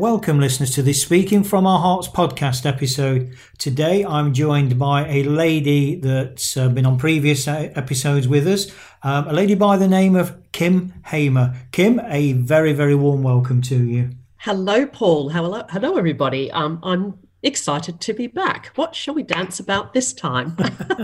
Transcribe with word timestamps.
Welcome, 0.00 0.40
listeners, 0.40 0.70
to 0.76 0.82
this 0.82 1.02
Speaking 1.02 1.44
from 1.44 1.66
Our 1.66 1.78
Hearts 1.78 2.08
podcast 2.08 2.64
episode. 2.64 3.36
Today, 3.58 4.02
I'm 4.02 4.32
joined 4.32 4.78
by 4.78 5.06
a 5.06 5.24
lady 5.24 5.96
that's 5.96 6.56
uh, 6.56 6.70
been 6.70 6.86
on 6.86 6.96
previous 6.96 7.46
uh, 7.46 7.70
episodes 7.74 8.26
with 8.26 8.46
us, 8.46 8.72
um, 9.02 9.28
a 9.28 9.34
lady 9.34 9.54
by 9.54 9.76
the 9.76 9.86
name 9.86 10.16
of 10.16 10.40
Kym 10.52 10.94
Hamer. 11.04 11.54
Kym, 11.72 12.02
a 12.10 12.32
very, 12.32 12.72
very 12.72 12.94
warm 12.94 13.22
welcome 13.22 13.60
to 13.60 13.84
you. 13.84 14.08
Hello, 14.38 14.86
Paul. 14.86 15.28
Hello, 15.28 15.64
hello, 15.68 15.98
everybody. 15.98 16.50
Um, 16.50 16.80
I'm 16.82 17.18
excited 17.42 18.00
to 18.00 18.12
be 18.12 18.26
back. 18.26 18.70
What 18.74 18.94
shall 18.94 19.14
we 19.14 19.22
dance 19.22 19.60
about 19.60 19.92
this 19.92 20.12
time? 20.12 20.56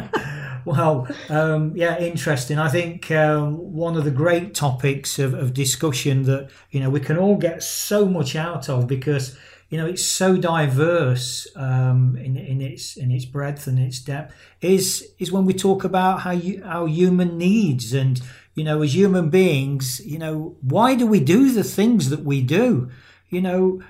well, 0.64 1.08
um, 1.28 1.72
yeah, 1.74 1.98
interesting. 1.98 2.58
I 2.58 2.68
think 2.68 3.10
um, 3.10 3.56
one 3.56 3.96
of 3.96 4.04
the 4.04 4.10
great 4.10 4.54
topics 4.54 5.18
of, 5.18 5.34
of, 5.34 5.54
discussion 5.54 6.24
that 6.24 6.50
you 6.70 6.80
know 6.80 6.90
we 6.90 7.00
can 7.00 7.16
all 7.16 7.36
get 7.36 7.62
so 7.62 8.06
much 8.06 8.36
out 8.36 8.68
of 8.68 8.86
because 8.86 9.36
you 9.70 9.78
know 9.78 9.86
it's 9.86 10.04
so 10.04 10.36
diverse 10.36 11.46
um, 11.56 12.16
in, 12.16 12.36
in 12.36 12.60
its 12.60 12.96
in 12.96 13.10
its 13.10 13.24
breadth 13.24 13.66
and 13.66 13.78
its 13.78 14.00
depth 14.00 14.34
is 14.60 15.08
is 15.18 15.32
when 15.32 15.44
we 15.44 15.54
talk 15.54 15.84
about 15.84 16.20
how 16.20 16.32
you, 16.32 16.62
our 16.64 16.86
human 16.86 17.38
needs 17.38 17.92
and 17.92 18.20
you 18.54 18.64
know 18.64 18.82
as 18.82 18.94
human 18.94 19.30
beings 19.30 20.00
you 20.04 20.18
know 20.18 20.56
why 20.60 20.94
do 20.94 21.06
we 21.06 21.20
do 21.20 21.52
the 21.52 21.64
things 21.64 22.10
that 22.10 22.24
we 22.24 22.42
do 22.42 22.90
you 23.28 23.40
know 23.40 23.82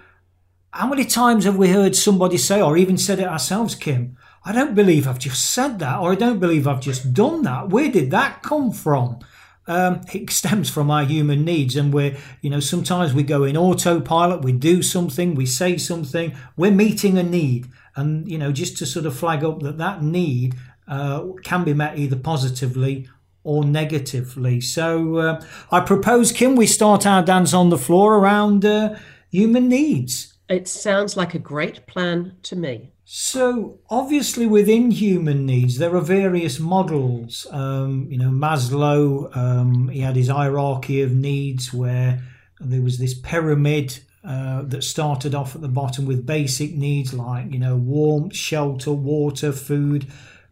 how 0.76 0.86
many 0.86 1.06
times 1.06 1.44
have 1.44 1.56
we 1.56 1.70
heard 1.70 1.96
somebody 1.96 2.36
say, 2.36 2.60
or 2.60 2.76
even 2.76 2.98
said 2.98 3.18
it 3.18 3.26
ourselves, 3.26 3.74
Kym? 3.74 4.14
I 4.44 4.52
don't 4.52 4.74
believe 4.74 5.08
I've 5.08 5.18
just 5.18 5.50
said 5.50 5.78
that, 5.78 5.98
or 6.00 6.12
I 6.12 6.16
don't 6.16 6.38
believe 6.38 6.68
I've 6.68 6.82
just 6.82 7.14
done 7.14 7.42
that. 7.42 7.70
Where 7.70 7.90
did 7.90 8.10
that 8.10 8.42
come 8.42 8.70
from? 8.70 9.20
Um, 9.66 10.02
it 10.12 10.30
stems 10.30 10.68
from 10.68 10.90
our 10.90 11.04
human 11.04 11.44
needs, 11.46 11.76
and 11.76 11.94
we're, 11.94 12.16
you 12.42 12.50
know, 12.50 12.60
sometimes 12.60 13.14
we 13.14 13.22
go 13.22 13.42
in 13.44 13.56
autopilot, 13.56 14.42
we 14.42 14.52
do 14.52 14.82
something, 14.82 15.34
we 15.34 15.46
say 15.46 15.78
something, 15.78 16.36
we're 16.58 16.70
meeting 16.70 17.16
a 17.16 17.22
need, 17.22 17.68
and 17.96 18.30
you 18.30 18.36
know, 18.36 18.52
just 18.52 18.76
to 18.78 18.86
sort 18.86 19.06
of 19.06 19.16
flag 19.16 19.42
up 19.42 19.62
that 19.62 19.78
that 19.78 20.02
need 20.02 20.54
uh, 20.86 21.24
can 21.42 21.64
be 21.64 21.72
met 21.72 21.98
either 21.98 22.16
positively 22.16 23.08
or 23.44 23.64
negatively. 23.64 24.60
So, 24.60 25.16
uh, 25.16 25.44
I 25.72 25.80
propose, 25.80 26.32
Kym, 26.32 26.54
we 26.54 26.66
start 26.66 27.06
our 27.06 27.22
dance 27.22 27.54
on 27.54 27.70
the 27.70 27.78
floor 27.78 28.16
around 28.16 28.64
uh, 28.64 28.96
human 29.30 29.68
needs. 29.68 30.35
It 30.48 30.68
sounds 30.68 31.16
like 31.16 31.34
a 31.34 31.38
great 31.38 31.86
plan 31.86 32.36
to 32.44 32.56
me. 32.56 32.92
So, 33.04 33.78
obviously, 33.88 34.46
within 34.46 34.90
human 34.90 35.46
needs, 35.46 35.78
there 35.78 35.94
are 35.94 36.00
various 36.00 36.58
models. 36.58 37.46
Um, 37.50 38.08
you 38.10 38.18
know, 38.18 38.30
Maslow, 38.30 39.34
um, 39.36 39.88
he 39.88 40.00
had 40.00 40.16
his 40.16 40.28
hierarchy 40.28 41.02
of 41.02 41.12
needs 41.12 41.72
where 41.72 42.22
there 42.60 42.82
was 42.82 42.98
this 42.98 43.14
pyramid 43.14 44.00
uh, 44.24 44.62
that 44.62 44.82
started 44.82 45.36
off 45.36 45.54
at 45.54 45.60
the 45.60 45.68
bottom 45.68 46.04
with 46.04 46.26
basic 46.26 46.74
needs 46.74 47.14
like, 47.14 47.52
you 47.52 47.60
know, 47.60 47.76
warmth, 47.76 48.34
shelter, 48.34 48.92
water, 48.92 49.52
food, 49.52 50.06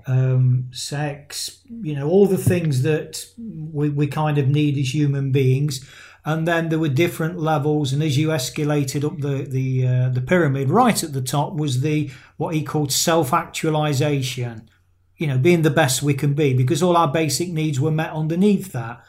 um, 0.07 0.69
sex, 0.71 1.59
you 1.69 1.95
know, 1.95 2.09
all 2.09 2.27
the 2.27 2.39
things 2.39 2.83
that 2.83 3.27
we, 3.37 3.91
we 3.91 4.07
kind 4.07 4.39
of 4.39 4.47
need 4.49 4.79
as 4.79 4.95
human 4.95 5.33
beings 5.33 5.85
and 6.25 6.49
then 6.49 6.69
there 6.69 6.79
were 6.79 6.89
different 6.89 7.39
levels. 7.39 7.93
And 7.93 8.03
as 8.03 8.17
you 8.17 8.29
escalated 8.29 9.05
up 9.05 9.19
the 9.21 9.45
the 9.45 9.87
uh, 9.87 10.09
the 10.09 10.21
pyramid, 10.21 10.71
right 10.71 11.03
at 11.03 11.13
the 11.13 11.23
top 11.23 11.55
was 11.55 11.81
the 11.81 12.11
what 12.37 12.55
he 12.55 12.63
called 12.63 12.93
self 12.93 13.33
actualization. 13.33 14.69
You 15.17 15.29
know, 15.29 15.39
being 15.39 15.63
the 15.63 15.71
best 15.71 16.03
we 16.03 16.15
can 16.15 16.35
be, 16.35 16.55
because 16.55 16.83
all 16.83 16.97
our 16.97 17.11
basic 17.11 17.51
needs 17.51 17.79
were 17.79 17.93
met 17.93 18.11
underneath 18.11 18.73
that. 18.73 19.05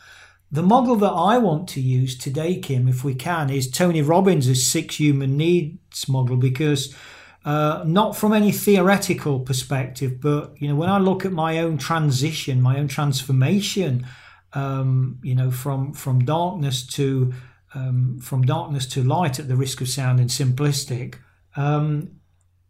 The 0.52 0.62
model 0.62 0.96
that 0.98 1.12
I 1.12 1.40
want 1.40 1.68
to 1.70 1.82
use 1.82 2.16
today, 2.16 2.62
Kym, 2.62 2.88
if 2.88 3.04
we 3.04 3.16
can, 3.16 3.50
is 3.50 3.70
Tony 3.70 4.04
Robbins' 4.04 4.66
six 4.66 4.98
human 4.98 5.36
needs 5.36 6.08
model, 6.08 6.38
because 6.38 6.96
uh, 7.44 7.84
not 7.88 8.16
from 8.16 8.34
any 8.34 8.52
theoretical 8.52 9.40
perspective, 9.40 10.22
but 10.22 10.54
you 10.60 10.68
know, 10.68 10.76
when 10.76 10.90
I 10.90 11.00
look 11.00 11.26
at 11.26 11.32
my 11.32 11.60
own 11.60 11.78
transition, 11.78 12.62
my 12.62 12.78
own 12.78 12.88
transformation 12.88 14.06
um, 14.56 15.20
you 15.22 15.36
know, 15.36 15.52
from 15.52 15.94
from 15.94 16.26
darkness 16.26 16.88
to 16.88 17.34
um, 17.74 18.18
from 18.20 18.44
darkness 18.44 18.86
to 18.88 19.04
light 19.04 19.40
at 19.40 19.48
the 19.48 19.56
risk 19.56 19.82
of 19.82 19.90
sounding 19.90 20.28
simplistic, 20.28 21.16
um, 21.56 22.20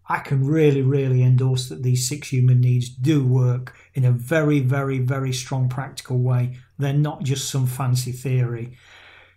I 0.09 0.19
can 0.19 0.45
really, 0.45 0.81
really 0.81 1.23
endorse 1.23 1.69
that 1.69 1.83
these 1.83 2.07
six 2.09 2.29
human 2.29 2.61
needs 2.61 2.89
do 2.89 3.25
work 3.25 3.75
in 3.93 4.03
a 4.03 4.11
very, 4.11 4.59
very, 4.59 4.99
very 4.99 5.31
strong 5.31 5.69
practical 5.69 6.19
way. 6.19 6.57
They're 6.77 6.93
not 6.93 7.23
just 7.23 7.49
some 7.49 7.67
fancy 7.67 8.11
theory. 8.11 8.77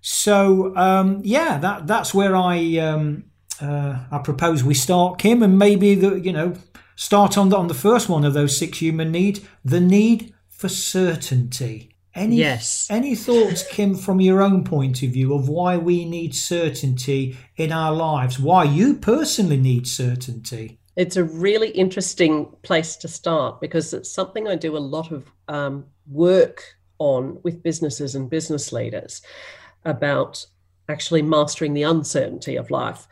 So 0.00 0.74
um, 0.76 1.20
yeah, 1.24 1.58
that 1.58 1.86
that's 1.86 2.14
where 2.14 2.36
I 2.36 2.78
um, 2.78 3.24
uh, 3.60 4.04
I 4.10 4.18
propose 4.18 4.64
we 4.64 4.74
start, 4.74 5.18
Kym, 5.18 5.42
and 5.42 5.58
maybe 5.58 5.94
the 5.94 6.18
you 6.18 6.32
know 6.32 6.54
start 6.96 7.36
on 7.36 7.50
the, 7.50 7.56
on 7.56 7.68
the 7.68 7.74
first 7.74 8.08
one 8.08 8.24
of 8.24 8.34
those 8.34 8.56
six 8.56 8.78
human 8.78 9.12
needs, 9.12 9.40
the 9.64 9.80
need 9.80 10.34
for 10.48 10.68
certainty. 10.68 11.94
Any, 12.14 12.36
yes. 12.36 12.86
Any 12.90 13.14
thoughts, 13.14 13.62
Kym, 13.70 13.98
from 13.98 14.20
your 14.20 14.42
own 14.42 14.64
point 14.64 15.02
of 15.02 15.10
view 15.10 15.34
of 15.34 15.48
why 15.48 15.76
we 15.76 16.04
need 16.04 16.34
certainty 16.34 17.36
in 17.56 17.70
our 17.70 17.92
lives? 17.92 18.38
Why 18.38 18.64
you 18.64 18.96
personally 18.96 19.58
need 19.58 19.86
certainty? 19.86 20.80
It's 20.96 21.16
a 21.16 21.24
really 21.24 21.70
interesting 21.70 22.46
place 22.62 22.96
to 22.96 23.08
start 23.08 23.60
because 23.60 23.94
it's 23.94 24.10
something 24.10 24.48
I 24.48 24.56
do 24.56 24.76
a 24.76 24.78
lot 24.78 25.12
of 25.12 25.30
um, 25.46 25.84
work 26.10 26.64
on 26.98 27.38
with 27.44 27.62
businesses 27.62 28.14
and 28.16 28.28
business 28.28 28.72
leaders 28.72 29.22
about 29.84 30.44
actually 30.88 31.22
mastering 31.22 31.74
the 31.74 31.84
uncertainty 31.84 32.56
of 32.56 32.70
life. 32.70 33.06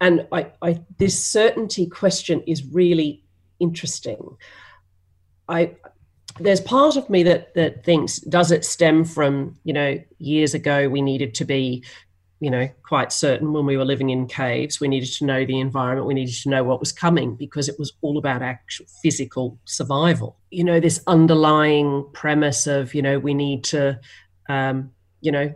And 0.00 0.26
I, 0.30 0.52
I, 0.60 0.80
this 0.98 1.24
certainty 1.26 1.86
question 1.86 2.42
is 2.46 2.64
really 2.64 3.24
interesting. 3.58 4.36
I, 5.48 5.74
there's 6.38 6.60
part 6.60 6.96
of 6.96 7.08
me 7.10 7.22
that 7.22 7.54
that 7.54 7.84
thinks 7.84 8.18
does 8.18 8.50
it 8.50 8.64
stem 8.64 9.04
from 9.04 9.56
you 9.64 9.72
know 9.72 9.98
years 10.18 10.54
ago 10.54 10.88
we 10.88 11.02
needed 11.02 11.34
to 11.34 11.44
be 11.44 11.84
you 12.42 12.50
know 12.50 12.68
quite 12.82 13.12
certain 13.12 13.52
when 13.52 13.64
we 13.64 13.76
were 13.76 13.84
living 13.84 14.10
in 14.10 14.26
caves. 14.26 14.80
We 14.80 14.88
needed 14.88 15.12
to 15.12 15.24
know 15.24 15.46
the 15.46 15.60
environment. 15.60 16.08
We 16.08 16.14
needed 16.14 16.34
to 16.42 16.50
know 16.50 16.64
what 16.64 16.80
was 16.80 16.90
coming 16.90 17.36
because 17.36 17.68
it 17.68 17.78
was 17.78 17.92
all 18.00 18.18
about 18.18 18.42
actual 18.42 18.86
physical 19.00 19.60
survival. 19.64 20.36
You 20.50 20.64
know 20.64 20.80
this 20.80 21.00
underlying 21.06 22.04
premise 22.12 22.66
of 22.66 22.94
you 22.94 23.02
know 23.02 23.20
we 23.20 23.32
need 23.32 23.62
to 23.64 24.00
um, 24.48 24.90
you 25.20 25.30
know 25.30 25.54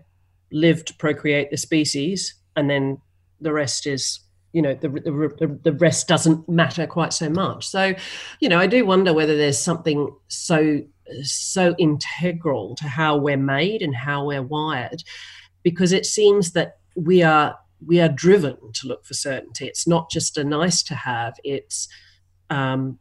live 0.52 0.84
to 0.84 0.94
procreate 0.94 1.50
the 1.50 1.56
species 1.56 2.34
and 2.54 2.70
then 2.70 2.98
the 3.40 3.52
rest 3.52 3.84
is 3.88 4.20
you 4.56 4.62
know 4.62 4.72
the, 4.72 4.88
the, 4.88 5.60
the 5.64 5.72
rest 5.74 6.08
doesn't 6.08 6.48
matter 6.48 6.86
quite 6.86 7.12
so 7.12 7.28
much. 7.28 7.68
So 7.68 7.94
you 8.40 8.48
know 8.48 8.58
i 8.58 8.66
do 8.66 8.86
wonder 8.86 9.12
whether 9.12 9.36
there's 9.36 9.58
something 9.58 10.10
so 10.28 10.80
so 11.22 11.74
integral 11.78 12.74
to 12.76 12.84
how 12.84 13.18
we're 13.18 13.36
made 13.36 13.82
and 13.82 13.94
how 13.94 14.24
we're 14.24 14.42
wired 14.42 15.04
because 15.62 15.92
it 15.92 16.06
seems 16.06 16.52
that 16.52 16.78
we 16.96 17.22
are 17.22 17.58
we 17.84 18.00
are 18.00 18.08
driven 18.08 18.56
to 18.72 18.88
look 18.88 19.04
for 19.04 19.12
certainty. 19.12 19.66
It's 19.66 19.86
not 19.86 20.10
just 20.10 20.38
a 20.38 20.44
nice 20.44 20.82
to 20.84 20.94
have. 20.94 21.34
It's 21.44 21.86
um 22.48 22.98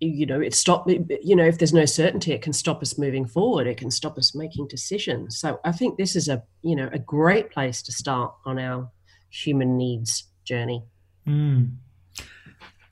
you 0.00 0.24
know 0.24 0.40
it 0.40 0.54
stop 0.54 0.88
you 0.88 1.36
know 1.36 1.44
if 1.44 1.58
there's 1.58 1.74
no 1.74 1.84
certainty 1.84 2.32
it 2.32 2.40
can 2.40 2.54
stop 2.54 2.80
us 2.80 2.96
moving 2.96 3.26
forward. 3.26 3.66
It 3.66 3.76
can 3.76 3.90
stop 3.90 4.16
us 4.16 4.34
making 4.34 4.68
decisions. 4.68 5.38
So 5.38 5.60
i 5.66 5.72
think 5.72 5.98
this 5.98 6.16
is 6.16 6.28
a 6.28 6.42
you 6.62 6.74
know 6.74 6.88
a 6.94 6.98
great 6.98 7.50
place 7.50 7.82
to 7.82 7.92
start 7.92 8.32
on 8.46 8.58
our 8.58 8.90
human 9.30 9.76
needs 9.76 10.27
journey? 10.48 10.82
Mm. 11.26 11.76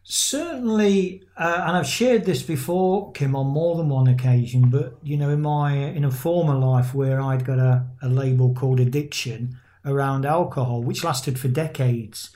Certainly, 0.09 1.25
uh, 1.37 1.65
and 1.67 1.77
I've 1.77 1.87
shared 1.89 2.25
this 2.27 2.43
before, 2.43 3.13
Kym, 3.13 3.35
on 3.35 3.49
more 3.49 3.77
than 3.77 3.89
one 3.89 4.07
occasion. 4.07 4.71
But 4.71 4.99
you 5.03 5.17
know, 5.17 5.31
in 5.31 5.43
my 5.43 5.75
in 5.75 6.05
a 6.05 6.11
former 6.13 6.55
life 6.55 6.95
where 6.95 7.21
I'd 7.21 7.45
got 7.45 7.59
a, 7.59 7.87
a 8.01 8.09
label 8.09 8.55
called 8.55 8.79
addiction 8.79 9.59
around 9.85 10.25
alcohol, 10.25 10.83
which 10.83 11.03
lasted 11.03 11.39
for 11.41 11.49
decades, 11.49 12.31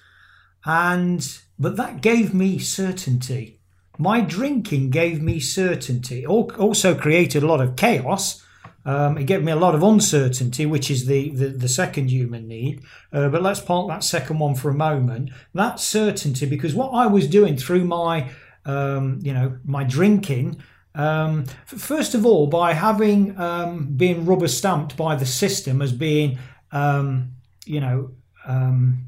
and 0.64 1.20
but 1.58 1.76
that 1.76 2.00
gave 2.00 2.34
me 2.34 2.58
certainty. 2.58 3.60
my 3.98 4.20
drinking 4.22 4.90
gave 4.90 5.20
me 5.20 5.38
certainty. 5.38 6.26
Also 6.26 6.94
created 6.94 7.42
a 7.42 7.46
lot 7.46 7.60
of 7.60 7.76
chaos. 7.76 8.42
Um, 8.84 9.18
it 9.18 9.24
gave 9.24 9.42
me 9.42 9.52
a 9.52 9.56
lot 9.56 9.74
of 9.74 9.82
uncertainty, 9.82 10.64
which 10.66 10.90
is 10.90 11.06
the, 11.06 11.30
the, 11.30 11.48
the 11.48 11.68
second 11.68 12.10
human 12.10 12.48
need. 12.48 12.82
Uh, 13.12 13.28
but 13.28 13.42
let's 13.42 13.60
park 13.60 13.88
that 13.88 14.02
second 14.04 14.38
one 14.38 14.54
for 14.54 14.70
a 14.70 14.74
moment. 14.74 15.30
That 15.54 15.78
certainty, 15.80 16.46
because 16.46 16.74
what 16.74 16.90
I 16.90 17.06
was 17.06 17.26
doing 17.26 17.56
through 17.56 17.84
my, 17.84 18.30
um, 18.64 19.18
you 19.22 19.34
know, 19.34 19.58
my 19.64 19.84
drinking, 19.84 20.62
um, 20.94 21.44
first 21.66 22.14
of 22.14 22.24
all, 22.24 22.46
by 22.46 22.72
having 22.72 23.38
um, 23.38 23.94
been 23.96 24.24
rubber 24.24 24.48
stamped 24.48 24.96
by 24.96 25.14
the 25.14 25.26
system 25.26 25.82
as 25.82 25.92
being, 25.92 26.38
um, 26.72 27.32
you 27.66 27.80
know, 27.80 28.12
um, 28.46 29.06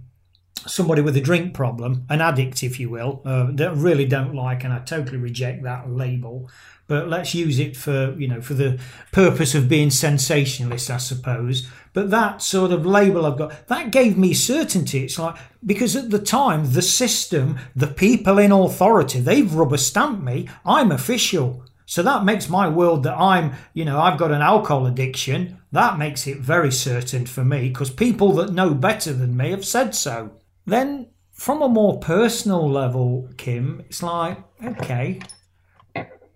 somebody 0.67 1.03
with 1.03 1.17
a 1.17 1.21
drink 1.21 1.55
problem, 1.55 2.07
an 2.09 2.21
addict, 2.21 2.63
if 2.63 2.79
you 2.79 2.91
will, 2.91 3.23
uh, 3.25 3.49
that 3.53 3.75
really 3.75 4.07
don't 4.07 4.35
like, 4.35 4.65
and 4.65 4.73
I 4.73 4.79
totally 4.81 5.19
reject 5.19 5.63
that 5.65 5.91
label. 5.91 6.49
But 6.89 7.09
let's 7.09 7.35
use 7.35 7.59
it 7.59 7.77
for 7.77 8.15
you 8.19 8.29
know 8.29 8.41
for 8.41 8.55
the 8.55 8.79
purpose 9.13 9.55
of 9.55 9.69
being 9.69 9.91
sensationalist, 9.91 10.91
I 10.91 10.99
suppose. 10.99 11.69
But 11.93 12.11
that 12.11 12.43
sort 12.43 12.73
of 12.73 12.85
label 12.85 13.25
I've 13.25 13.39
got 13.39 13.67
that 13.69 13.93
gave 13.93 14.19
me 14.19 14.35
certainty. 14.35 15.05
It's 15.05 15.19
like 15.19 15.37
because 15.65 15.97
at 15.97 16.11
the 16.11 16.19
time 16.19 16.73
the 16.73 16.83
system, 16.83 17.59
the 17.75 17.87
people 17.87 18.39
in 18.39 18.53
authority, 18.53 19.21
they've 19.21 19.53
rubber 19.53 19.79
stamped 19.79 20.23
me. 20.23 20.49
I'm 20.65 20.93
official. 20.93 21.65
So 21.87 22.03
that 22.03 22.25
makes 22.25 22.49
my 22.49 22.69
world 22.69 23.03
that 23.03 23.19
I'm, 23.19 23.53
you 23.75 23.85
know, 23.85 24.01
I've 24.01 24.19
got 24.19 24.31
an 24.31 24.41
alcohol 24.41 24.87
addiction. 24.87 25.59
That 25.73 25.99
makes 25.99 26.27
it 26.27 26.39
very 26.39 26.73
certain 26.73 27.27
for 27.27 27.45
me 27.45 27.69
because 27.69 27.91
people 27.91 28.33
that 28.35 28.53
know 28.53 28.73
better 28.73 29.13
than 29.13 29.37
me 29.37 29.51
have 29.51 29.65
said 29.65 29.95
so. 29.95 30.31
Then, 30.65 31.09
from 31.33 31.63
a 31.63 31.69
more 31.69 31.99
personal 31.99 32.71
level, 32.71 33.29
Kym, 33.37 33.81
it's 33.81 34.03
like, 34.03 34.39
okay, 34.65 35.21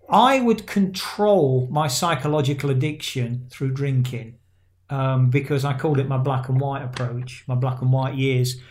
I 0.09 0.39
would 0.39 0.67
control 0.67 1.67
my 1.69 1.87
psychological 1.87 2.69
addiction 2.69 3.47
through 3.49 3.71
drinking 3.71 4.37
um, 4.89 5.29
because 5.29 5.65
I 5.65 5.77
called 5.77 5.99
it 5.99 6.07
my 6.07 6.17
black 6.17 6.49
and 6.49 6.59
white 6.59 6.83
approach, 6.83 7.43
my 7.47 7.55
black 7.55 7.81
and 7.81 7.91
white 7.91 8.15
years. 8.15 8.61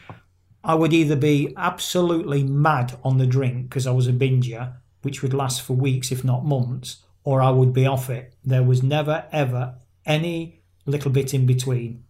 I 0.64 0.74
would 0.74 0.92
either 0.92 1.16
be 1.16 1.54
absolutely 1.56 2.42
mad 2.42 2.98
on 3.04 3.18
the 3.18 3.26
drink 3.26 3.68
because 3.68 3.86
I 3.86 3.92
was 3.92 4.08
a 4.08 4.12
binger, 4.12 4.74
which 5.02 5.22
would 5.22 5.34
last 5.34 5.62
for 5.62 5.74
weeks, 5.74 6.10
if 6.10 6.24
not 6.24 6.44
months, 6.44 7.04
or 7.22 7.40
I 7.40 7.50
would 7.50 7.72
be 7.72 7.86
off 7.86 8.10
it. 8.10 8.34
There 8.44 8.62
was 8.62 8.82
never, 8.82 9.26
ever 9.30 9.76
any 10.04 10.62
little 10.86 11.10
bit 11.10 11.34
in 11.34 11.46
between. 11.46 12.04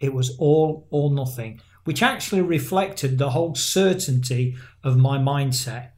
It 0.00 0.12
was 0.12 0.36
all 0.38 0.86
or 0.90 1.10
nothing 1.10 1.60
which 1.84 2.02
actually 2.02 2.42
reflected 2.42 3.18
the 3.18 3.30
whole 3.30 3.54
certainty 3.54 4.56
of 4.82 4.96
my 4.96 5.18
mindset. 5.18 5.90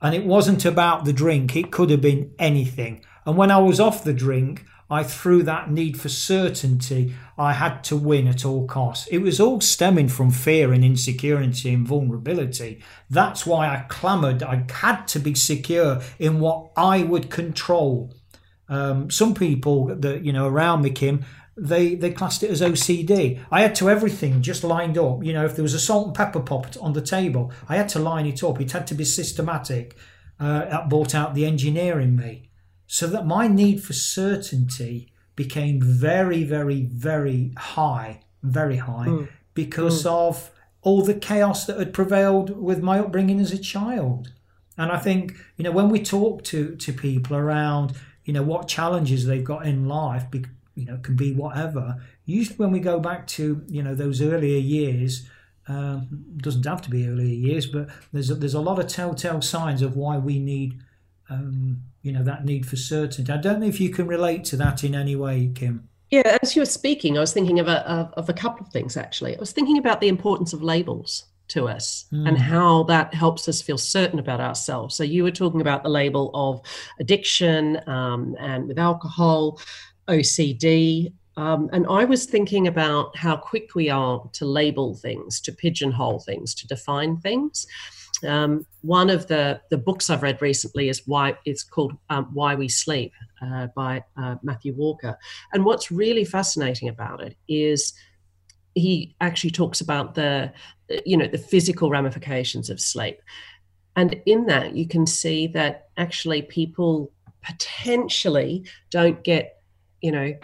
And 0.00 0.14
it 0.14 0.24
wasn't 0.24 0.64
about 0.64 1.04
the 1.04 1.12
drink, 1.12 1.54
it 1.54 1.70
could 1.70 1.90
have 1.90 2.00
been 2.00 2.32
anything. 2.38 3.04
And 3.24 3.36
when 3.36 3.50
I 3.50 3.58
was 3.58 3.78
off 3.78 4.02
the 4.02 4.12
drink, 4.12 4.64
I 4.92 5.02
threw 5.04 5.42
that 5.44 5.70
need 5.70 5.98
for 5.98 6.10
certainty. 6.10 7.14
I 7.38 7.54
had 7.54 7.82
to 7.84 7.96
win 7.96 8.28
at 8.28 8.44
all 8.44 8.66
costs. 8.66 9.06
It 9.06 9.18
was 9.18 9.40
all 9.40 9.62
stemming 9.62 10.08
from 10.08 10.30
fear 10.30 10.70
and 10.70 10.84
insecurity 10.84 11.72
and 11.72 11.88
vulnerability. 11.88 12.82
That's 13.08 13.46
why 13.46 13.68
I 13.68 13.86
clamoured. 13.88 14.42
I 14.42 14.66
had 14.70 15.08
to 15.08 15.18
be 15.18 15.34
secure 15.34 16.02
in 16.18 16.40
what 16.40 16.72
I 16.76 17.04
would 17.04 17.30
control. 17.30 18.12
Um, 18.68 19.10
some 19.10 19.34
people 19.34 19.86
that 19.86 20.24
you 20.24 20.32
know 20.32 20.46
around 20.46 20.82
me, 20.82 20.90
Kym, 20.90 21.24
they 21.56 21.94
they 21.94 22.10
classed 22.10 22.42
it 22.42 22.50
as 22.50 22.60
OCD. 22.60 23.40
I 23.50 23.62
had 23.62 23.74
to 23.76 23.90
everything 23.90 24.42
just 24.42 24.64
lined 24.64 24.96
up. 24.96 25.22
You 25.24 25.32
know, 25.32 25.44
if 25.44 25.54
there 25.54 25.62
was 25.62 25.74
a 25.74 25.80
salt 25.80 26.06
and 26.06 26.16
pepper 26.16 26.40
popped 26.40 26.76
on 26.78 26.92
the 26.92 27.02
table, 27.02 27.52
I 27.68 27.76
had 27.76 27.88
to 27.90 27.98
line 27.98 28.26
it 28.26 28.42
up. 28.42 28.60
It 28.60 28.72
had 28.72 28.86
to 28.88 28.94
be 28.94 29.04
systematic. 29.04 29.96
Uh, 30.40 30.64
that 30.64 30.88
brought 30.88 31.14
out 31.14 31.34
the 31.34 31.46
engineer 31.46 32.00
in 32.00 32.16
me, 32.16 32.50
so 32.86 33.06
that 33.06 33.26
my 33.26 33.46
need 33.46 33.82
for 33.82 33.92
certainty 33.92 35.12
became 35.36 35.80
very, 35.80 36.42
very, 36.42 36.82
very 36.82 37.52
high, 37.56 38.20
very 38.42 38.78
high, 38.78 39.06
mm. 39.06 39.28
because 39.54 40.02
mm. 40.02 40.10
of 40.10 40.50
all 40.80 41.02
the 41.02 41.14
chaos 41.14 41.66
that 41.66 41.78
had 41.78 41.92
prevailed 41.92 42.60
with 42.60 42.82
my 42.82 42.98
upbringing 42.98 43.40
as 43.40 43.52
a 43.52 43.58
child. 43.58 44.32
And 44.76 44.90
I 44.90 44.98
think 44.98 45.36
you 45.56 45.64
know 45.64 45.70
when 45.70 45.90
we 45.90 46.02
talk 46.02 46.42
to 46.44 46.74
to 46.76 46.92
people 46.92 47.36
around 47.36 47.94
you 48.24 48.32
know 48.32 48.42
what 48.42 48.68
challenges 48.68 49.26
they've 49.26 49.44
got 49.44 49.66
in 49.66 49.86
life 49.86 50.24
you 50.74 50.84
know 50.84 50.96
can 50.98 51.16
be 51.16 51.32
whatever 51.32 51.96
usually 52.24 52.56
when 52.56 52.70
we 52.70 52.80
go 52.80 52.98
back 52.98 53.26
to 53.26 53.62
you 53.68 53.82
know 53.82 53.94
those 53.94 54.20
earlier 54.20 54.58
years 54.58 55.28
um, 55.68 56.08
doesn't 56.38 56.66
have 56.66 56.82
to 56.82 56.90
be 56.90 57.06
earlier 57.06 57.34
years 57.34 57.66
but 57.66 57.88
there's 58.12 58.30
a, 58.30 58.34
there's 58.34 58.54
a 58.54 58.60
lot 58.60 58.78
of 58.78 58.86
telltale 58.88 59.40
signs 59.40 59.82
of 59.82 59.96
why 59.96 60.18
we 60.18 60.38
need 60.38 60.80
um, 61.30 61.82
you 62.02 62.12
know 62.12 62.22
that 62.22 62.44
need 62.44 62.66
for 62.66 62.76
certainty 62.76 63.32
i 63.32 63.36
don't 63.36 63.60
know 63.60 63.66
if 63.66 63.80
you 63.80 63.90
can 63.90 64.06
relate 64.06 64.44
to 64.44 64.56
that 64.56 64.82
in 64.82 64.94
any 64.94 65.14
way 65.14 65.50
Kym 65.54 65.82
yeah 66.10 66.38
as 66.42 66.56
you 66.56 66.62
were 66.62 66.66
speaking 66.66 67.16
i 67.16 67.20
was 67.20 67.32
thinking 67.32 67.60
of 67.60 67.68
a, 67.68 67.88
of, 67.88 68.12
of 68.14 68.28
a 68.28 68.32
couple 68.32 68.66
of 68.66 68.72
things 68.72 68.96
actually 68.96 69.36
i 69.36 69.40
was 69.40 69.52
thinking 69.52 69.78
about 69.78 70.00
the 70.00 70.08
importance 70.08 70.52
of 70.52 70.62
labels 70.62 71.26
to 71.52 71.68
us 71.68 72.06
mm. 72.12 72.26
and 72.26 72.38
how 72.38 72.82
that 72.84 73.12
helps 73.14 73.48
us 73.48 73.60
feel 73.60 73.78
certain 73.78 74.18
about 74.18 74.40
ourselves. 74.40 74.94
So, 74.94 75.04
you 75.04 75.22
were 75.22 75.30
talking 75.30 75.60
about 75.60 75.82
the 75.82 75.88
label 75.88 76.30
of 76.34 76.60
addiction 76.98 77.80
um, 77.86 78.36
and 78.40 78.68
with 78.68 78.78
alcohol. 78.78 79.60
OCD. 80.08 81.12
Um, 81.36 81.70
and 81.72 81.86
I 81.88 82.04
was 82.04 82.26
thinking 82.26 82.68
about 82.68 83.16
how 83.16 83.36
quick 83.36 83.74
we 83.74 83.88
are 83.88 84.22
to 84.34 84.44
label 84.44 84.94
things, 84.94 85.40
to 85.42 85.52
pigeonhole 85.52 86.20
things, 86.20 86.54
to 86.56 86.66
define 86.66 87.16
things. 87.16 87.66
Um, 88.26 88.66
one 88.82 89.10
of 89.10 89.26
the, 89.26 89.60
the 89.70 89.78
books 89.78 90.10
I've 90.10 90.22
read 90.22 90.40
recently 90.42 90.88
is 90.88 91.06
why 91.06 91.36
it's 91.44 91.64
called 91.64 91.96
um, 92.10 92.28
Why 92.32 92.54
We 92.54 92.68
Sleep 92.68 93.12
uh, 93.40 93.68
by 93.74 94.04
uh, 94.16 94.36
Matthew 94.42 94.74
Walker. 94.74 95.18
And 95.52 95.64
what's 95.64 95.90
really 95.90 96.24
fascinating 96.24 96.88
about 96.88 97.20
it 97.20 97.36
is 97.48 97.94
he 98.74 99.14
actually 99.20 99.50
talks 99.50 99.80
about 99.80 100.14
the 100.14 100.52
you 101.04 101.16
know 101.16 101.26
the 101.26 101.38
physical 101.38 101.90
ramifications 101.90 102.70
of 102.70 102.80
sleep. 102.80 103.20
And 103.96 104.20
in 104.26 104.46
that 104.46 104.74
you 104.74 104.86
can 104.86 105.06
see 105.06 105.46
that 105.48 105.88
actually 105.96 106.42
people 106.42 107.10
potentially 107.42 108.64
don't 108.90 109.22
get 109.24 109.61
you 110.02 110.12
know 110.12 110.34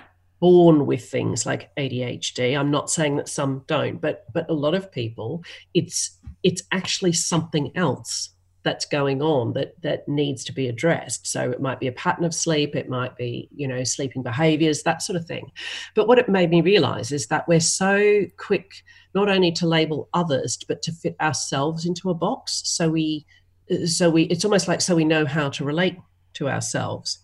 born 0.41 0.87
with 0.87 1.09
things 1.11 1.45
like 1.45 1.75
ADHD. 1.77 2.59
I'm 2.59 2.71
not 2.71 2.91
saying 2.91 3.17
that 3.17 3.29
some 3.29 3.65
don't, 3.67 4.01
but 4.01 4.25
but 4.33 4.49
a 4.49 4.55
lot 4.55 4.75
of 4.75 4.93
people, 4.93 5.43
it's 5.75 6.19
it's 6.43 6.63
actually 6.73 7.13
something 7.13 7.77
else 7.77 8.31
that's 8.63 8.85
going 8.85 9.23
on 9.23 9.53
that 9.55 9.81
that 9.83 10.09
needs 10.09 10.45
to 10.45 10.53
be 10.53 10.69
addressed. 10.69 11.27
So 11.27 11.51
it 11.51 11.61
might 11.61 11.81
be 11.81 11.87
a 11.87 11.93
pattern 11.93 12.25
of 12.25 12.35
sleep, 12.35 12.77
it 12.77 12.89
might 12.89 13.17
be 13.17 13.49
you 13.55 13.67
know 13.67 13.83
sleeping 13.85 14.23
behaviors, 14.23 14.83
that 14.83 15.03
sort 15.03 15.17
of 15.17 15.27
thing. 15.27 15.51
But 15.95 16.07
what 16.07 16.19
it 16.19 16.29
made 16.29 16.51
me 16.51 16.61
realize 16.61 17.13
is 17.13 17.27
that 17.27 17.49
we're 17.49 17.61
so 17.61 18.25
quick 18.37 18.73
not 19.15 19.29
only 19.29 19.51
to 19.53 19.67
label 19.67 20.09
others 20.15 20.59
but 20.69 20.83
to 20.83 20.93
fit 20.93 21.17
ourselves 21.21 21.85
into 21.87 22.11
a 22.11 22.15
box. 22.15 22.63
So 22.65 22.91
we 22.91 23.27
so 23.87 24.09
we 24.09 24.25
it's 24.25 24.45
almost 24.45 24.69
like 24.69 24.81
so 24.81 24.95
we 24.95 25.05
know 25.05 25.27
how 25.27 25.51
to 25.51 25.65
relate 25.65 25.97
to 26.35 26.49
ourselves 26.49 27.19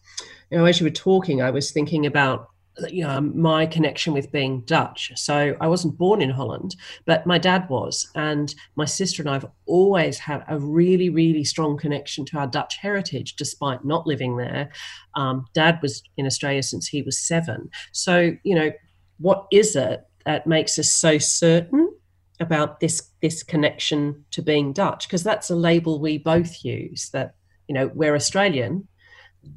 you 0.50 0.58
know, 0.58 0.64
as 0.64 0.80
you 0.80 0.86
were 0.86 0.90
talking, 0.90 1.42
I 1.42 1.50
was 1.50 1.70
thinking 1.70 2.06
about 2.06 2.48
you 2.88 3.04
know 3.04 3.20
my 3.20 3.66
connection 3.66 4.12
with 4.12 4.32
being 4.32 4.60
Dutch. 4.62 5.12
So 5.16 5.56
I 5.60 5.68
wasn't 5.68 5.96
born 5.96 6.20
in 6.20 6.30
Holland, 6.30 6.76
but 7.04 7.26
my 7.26 7.38
dad 7.38 7.68
was, 7.68 8.10
and 8.14 8.54
my 8.76 8.84
sister 8.84 9.22
and 9.22 9.30
I 9.30 9.34
have 9.34 9.50
always 9.66 10.18
had 10.18 10.44
a 10.48 10.58
really, 10.58 11.08
really 11.08 11.44
strong 11.44 11.78
connection 11.78 12.24
to 12.26 12.38
our 12.38 12.46
Dutch 12.46 12.76
heritage, 12.78 13.36
despite 13.36 13.84
not 13.84 14.06
living 14.06 14.36
there. 14.36 14.70
Um, 15.14 15.46
dad 15.54 15.78
was 15.82 16.02
in 16.16 16.26
Australia 16.26 16.62
since 16.62 16.88
he 16.88 17.02
was 17.02 17.18
seven. 17.18 17.70
So 17.92 18.32
you 18.42 18.54
know, 18.54 18.72
what 19.18 19.46
is 19.52 19.76
it 19.76 20.04
that 20.26 20.46
makes 20.46 20.78
us 20.78 20.90
so 20.90 21.18
certain 21.18 21.92
about 22.40 22.80
this 22.80 23.10
this 23.22 23.42
connection 23.42 24.24
to 24.32 24.42
being 24.42 24.72
Dutch? 24.72 25.06
Because 25.06 25.22
that's 25.22 25.50
a 25.50 25.56
label 25.56 26.00
we 26.00 26.18
both 26.18 26.64
use. 26.64 27.10
That 27.10 27.34
you 27.68 27.74
know 27.74 27.90
we're 27.94 28.16
Australian, 28.16 28.88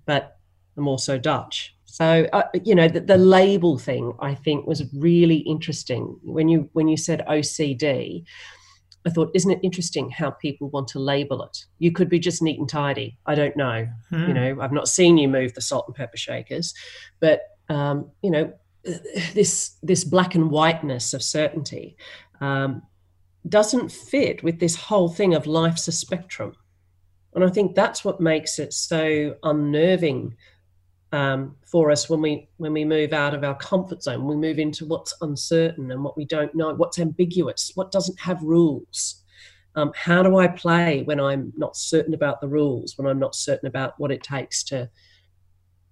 but 0.05 0.37
I'm 0.77 0.88
also 0.88 1.17
Dutch. 1.17 1.75
So 1.86 2.27
uh, 2.31 2.43
you 2.63 2.75
know 2.75 2.88
the, 2.88 3.00
the, 3.00 3.17
label 3.17 3.79
thing 3.79 4.13
I 4.19 4.36
think 4.36 4.67
was 4.67 4.84
really 4.93 5.38
interesting 5.38 6.19
when 6.22 6.48
you 6.48 6.69
when 6.74 6.88
you 6.88 6.98
said 6.98 7.25
OCD. 7.27 8.24
I 9.05 9.10
thought, 9.10 9.31
isn't 9.34 9.50
it 9.50 9.60
interesting 9.63 10.10
how 10.10 10.31
people 10.31 10.69
want 10.69 10.89
to 10.89 11.00
label 11.00 11.41
it? 11.41 11.65
You 11.79 11.93
could 11.93 12.10
be 12.10 12.19
just 12.19 12.41
neat 12.41 12.60
and 12.60 12.67
tidy. 12.67 13.17
I 13.25 13.36
don't 13.36 13.55
know. 13.55 13.88
Hmm. 14.10 14.27
You 14.27 14.34
know, 14.34 14.57
I've 14.62 14.74
not 14.74 14.89
seen 14.89 15.17
you 15.17 15.29
move 15.29 15.53
the 15.53 15.62
salt 15.62 15.86
and 15.88 15.96
pepper 15.96 16.17
shakers, 16.17 16.74
but 17.22 17.41
um, 17.69 18.12
you 18.22 18.29
know, 18.29 18.53
this 19.34 19.77
this 19.81 20.03
black 20.03 20.36
and 20.36 20.51
whiteness 20.51 21.13
of 21.13 21.24
certainty 21.24 21.96
um, 22.41 22.84
doesn't 23.48 23.91
fit 23.91 24.43
with 24.43 24.60
this 24.60 24.75
whole 24.75 25.10
thing 25.10 25.34
of 25.34 25.48
life's 25.48 25.88
a 25.88 25.91
spectrum, 25.91 26.53
and 27.34 27.43
I 27.43 27.50
think 27.50 27.75
that's 27.75 28.03
what 28.03 28.19
makes 28.19 28.60
it 28.60 28.74
so 28.74 29.36
unnerving 29.41 30.36
um, 31.11 31.55
for 31.65 31.91
us 31.91 32.09
when 32.09 32.21
we 32.21 32.49
when 32.57 32.73
we 32.73 32.83
move 32.85 33.13
out 33.13 33.33
of 33.33 33.43
our 33.43 33.55
comfort 33.55 34.03
zone 34.03 34.25
we 34.25 34.35
move 34.35 34.59
into 34.59 34.85
what's 34.85 35.13
uncertain 35.21 35.91
and 35.91 36.03
what 36.03 36.17
we 36.17 36.25
don't 36.25 36.53
know 36.53 36.73
what's 36.73 36.99
ambiguous 36.99 37.71
what 37.75 37.91
doesn't 37.91 38.19
have 38.19 38.41
rules 38.43 39.23
Um, 39.77 39.91
how 39.95 40.23
do 40.23 40.37
I 40.37 40.47
play 40.47 41.03
when 41.03 41.19
I'm 41.19 41.53
not 41.55 41.77
certain 41.77 42.15
about 42.15 42.41
the 42.41 42.47
rules, 42.47 42.97
when 42.97 43.07
I'm 43.07 43.19
not 43.19 43.35
certain 43.35 43.67
about 43.67 43.93
what 43.99 44.11
it 44.11 44.23
takes 44.23 44.63
to 44.65 44.89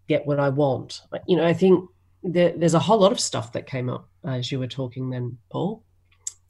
get 0.07 0.25
what 0.25 0.39
I 0.39 0.49
want? 0.49 1.01
You 1.27 1.37
know, 1.37 1.45
I 1.45 1.53
think 1.53 1.87
there, 2.23 2.57
there's 2.57 2.73
a 2.73 2.79
whole 2.79 2.99
lot 2.99 3.11
of 3.11 3.19
stuff 3.19 3.51
that 3.51 3.67
came 3.67 3.87
up 3.91 4.09
as 4.23 4.51
you 4.51 4.57
were 4.59 4.67
talking 4.67 5.11
then, 5.11 5.37
Paul. 5.51 5.84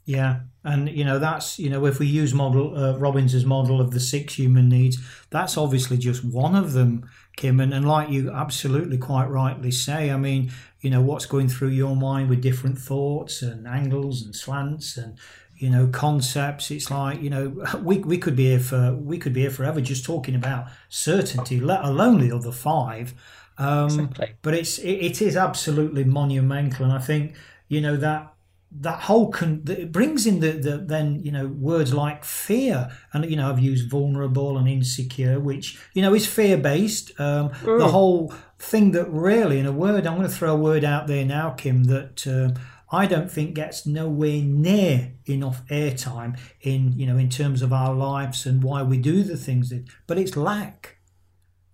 Yeah, 0.05 0.41
and 0.63 0.87
you 0.87 1.03
know 1.03 1.17
that's 1.17 1.57
you 1.57 1.69
know 1.69 1.85
if 1.85 1.97
we 1.97 2.05
use 2.05 2.33
model 2.33 2.75
uh, 2.75 2.93
Robbins's 2.93 3.43
model 3.43 3.81
of 3.81 3.91
the 3.91 3.99
six 3.99 4.35
human 4.35 4.69
needs, 4.69 4.99
that's 5.31 5.57
obviously 5.57 5.97
just 5.97 6.23
one 6.23 6.55
of 6.55 6.73
them, 6.73 7.09
Kym. 7.37 7.61
And, 7.61 7.73
and 7.73 7.87
like 7.87 8.09
you 8.09 8.31
absolutely 8.31 8.99
quite 8.99 9.25
rightly 9.25 9.71
say, 9.71 10.11
I 10.11 10.17
mean, 10.17 10.51
you 10.81 10.91
know 10.91 11.01
what's 11.01 11.25
going 11.25 11.49
through 11.49 11.69
your 11.69 11.95
mind 11.95 12.29
with 12.29 12.41
different 12.41 12.77
thoughts 12.77 13.41
and 13.41 13.67
angles 13.67 14.21
and 14.21 14.35
slants 14.35 14.95
and 14.95 15.17
you 15.57 15.71
know 15.71 15.87
concepts. 15.87 16.69
It's 16.69 16.91
like 16.91 17.19
you 17.19 17.31
know 17.31 17.65
we 17.81 17.97
we 17.97 18.19
could 18.19 18.35
be 18.35 18.45
here 18.45 18.59
for 18.59 18.93
we 18.93 19.17
could 19.17 19.33
be 19.33 19.41
here 19.41 19.51
forever 19.51 19.81
just 19.81 20.05
talking 20.05 20.35
about 20.35 20.67
certainty, 20.87 21.59
let 21.59 21.83
alone 21.83 22.19
the 22.19 22.35
other 22.35 22.51
five. 22.51 23.15
Um, 23.57 23.85
exactly. 23.85 24.35
But 24.43 24.53
it's 24.53 24.77
it, 24.77 24.93
it 24.93 25.21
is 25.23 25.35
absolutely 25.35 26.03
monumental, 26.03 26.85
and 26.85 26.93
I 26.93 26.99
think 26.99 27.33
you 27.67 27.81
know 27.81 27.97
that 27.97 28.34
that 28.81 29.01
whole 29.01 29.31
con- 29.31 29.63
it 29.67 29.91
brings 29.91 30.25
in 30.25 30.39
the, 30.39 30.51
the 30.51 30.77
then 30.77 31.21
you 31.23 31.31
know 31.31 31.47
words 31.47 31.93
like 31.93 32.23
fear 32.23 32.89
and 33.13 33.29
you 33.29 33.35
know 33.35 33.49
i've 33.49 33.59
used 33.59 33.89
vulnerable 33.89 34.57
and 34.57 34.67
insecure 34.67 35.39
which 35.39 35.79
you 35.93 36.01
know 36.01 36.13
is 36.13 36.27
fear 36.27 36.57
based 36.57 37.17
um, 37.19 37.49
mm. 37.49 37.79
the 37.79 37.87
whole 37.87 38.33
thing 38.59 38.91
that 38.91 39.09
really 39.09 39.59
in 39.59 39.65
a 39.65 39.71
word 39.71 40.05
i'm 40.05 40.15
going 40.17 40.27
to 40.27 40.33
throw 40.33 40.53
a 40.53 40.59
word 40.59 40.83
out 40.83 41.07
there 41.07 41.25
now 41.25 41.51
Kym 41.57 41.85
that 41.85 42.27
uh, 42.27 42.59
i 42.91 43.05
don't 43.05 43.31
think 43.31 43.53
gets 43.53 43.85
nowhere 43.85 44.41
near 44.41 45.13
enough 45.25 45.65
airtime 45.67 46.37
in 46.61 46.91
you 46.93 47.07
know 47.07 47.17
in 47.17 47.29
terms 47.29 47.61
of 47.61 47.71
our 47.71 47.93
lives 47.93 48.45
and 48.45 48.61
why 48.61 48.83
we 48.83 48.97
do 48.97 49.23
the 49.23 49.37
things 49.37 49.69
that 49.69 49.85
but 50.05 50.17
it's 50.17 50.35
lack 50.35 50.97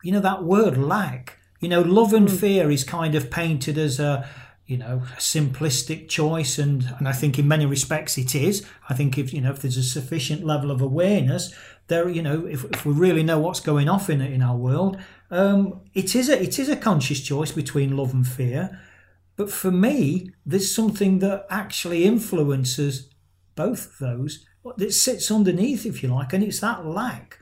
you 0.03 0.12
know 0.12 0.20
that 0.20 0.43
word 0.43 0.77
lack 0.77 1.38
you 1.60 1.67
know 1.67 1.81
love 1.81 2.13
and 2.13 2.27
mm. 2.27 2.39
fear 2.39 2.70
is 2.70 2.84
kind 2.84 3.15
of 3.15 3.31
painted 3.31 3.77
as 3.77 4.00
a 4.00 4.29
you 4.72 4.78
know 4.78 5.04
a 5.13 5.20
simplistic 5.20 6.08
choice 6.08 6.58
and 6.58 6.96
and 6.98 7.08
I 7.08 7.12
think 7.12 7.38
in 7.38 7.48
many 7.48 7.66
respects 7.66 8.18
it 8.18 8.34
is. 8.34 8.66
I 8.90 8.94
think 8.94 9.18
if 9.18 9.34
you 9.34 9.42
know 9.42 9.51
if 9.51 9.62
there's 9.62 9.75
a 9.78 9.84
sufficient 9.84 10.46
level 10.46 10.72
of 10.72 10.82
awareness 10.82 11.54
there 11.88 12.08
you 12.08 12.22
know 12.22 12.48
if, 12.48 12.63
if 12.66 12.86
we 12.86 12.94
really 12.94 13.22
know 13.22 13.38
what's 13.38 13.60
going 13.60 13.90
off 13.90 14.10
in 14.10 14.22
in 14.22 14.42
our 14.42 14.56
world 14.56 14.98
um, 15.30 15.82
it 15.94 16.16
is 16.16 16.30
a 16.30 16.42
it 16.42 16.58
is 16.58 16.70
a 16.70 16.78
conscious 16.78 17.20
choice 17.22 17.51
between 17.51 17.98
love 17.98 18.13
and 18.13 18.25
fear. 18.25 18.80
But 19.36 19.51
for 19.51 19.72
me 19.72 20.32
there's 20.46 20.74
something 20.74 21.20
that 21.20 21.46
actually 21.50 22.06
influences 22.06 23.10
both 23.56 23.88
of 23.88 23.98
those 24.00 24.46
that 24.78 24.94
sits 24.94 25.30
underneath 25.30 25.86
if 25.86 26.01
you 26.01 26.10
like 26.10 26.32
and 26.32 26.44
it's 26.44 26.62
that 26.62 26.86
lack 26.86 27.40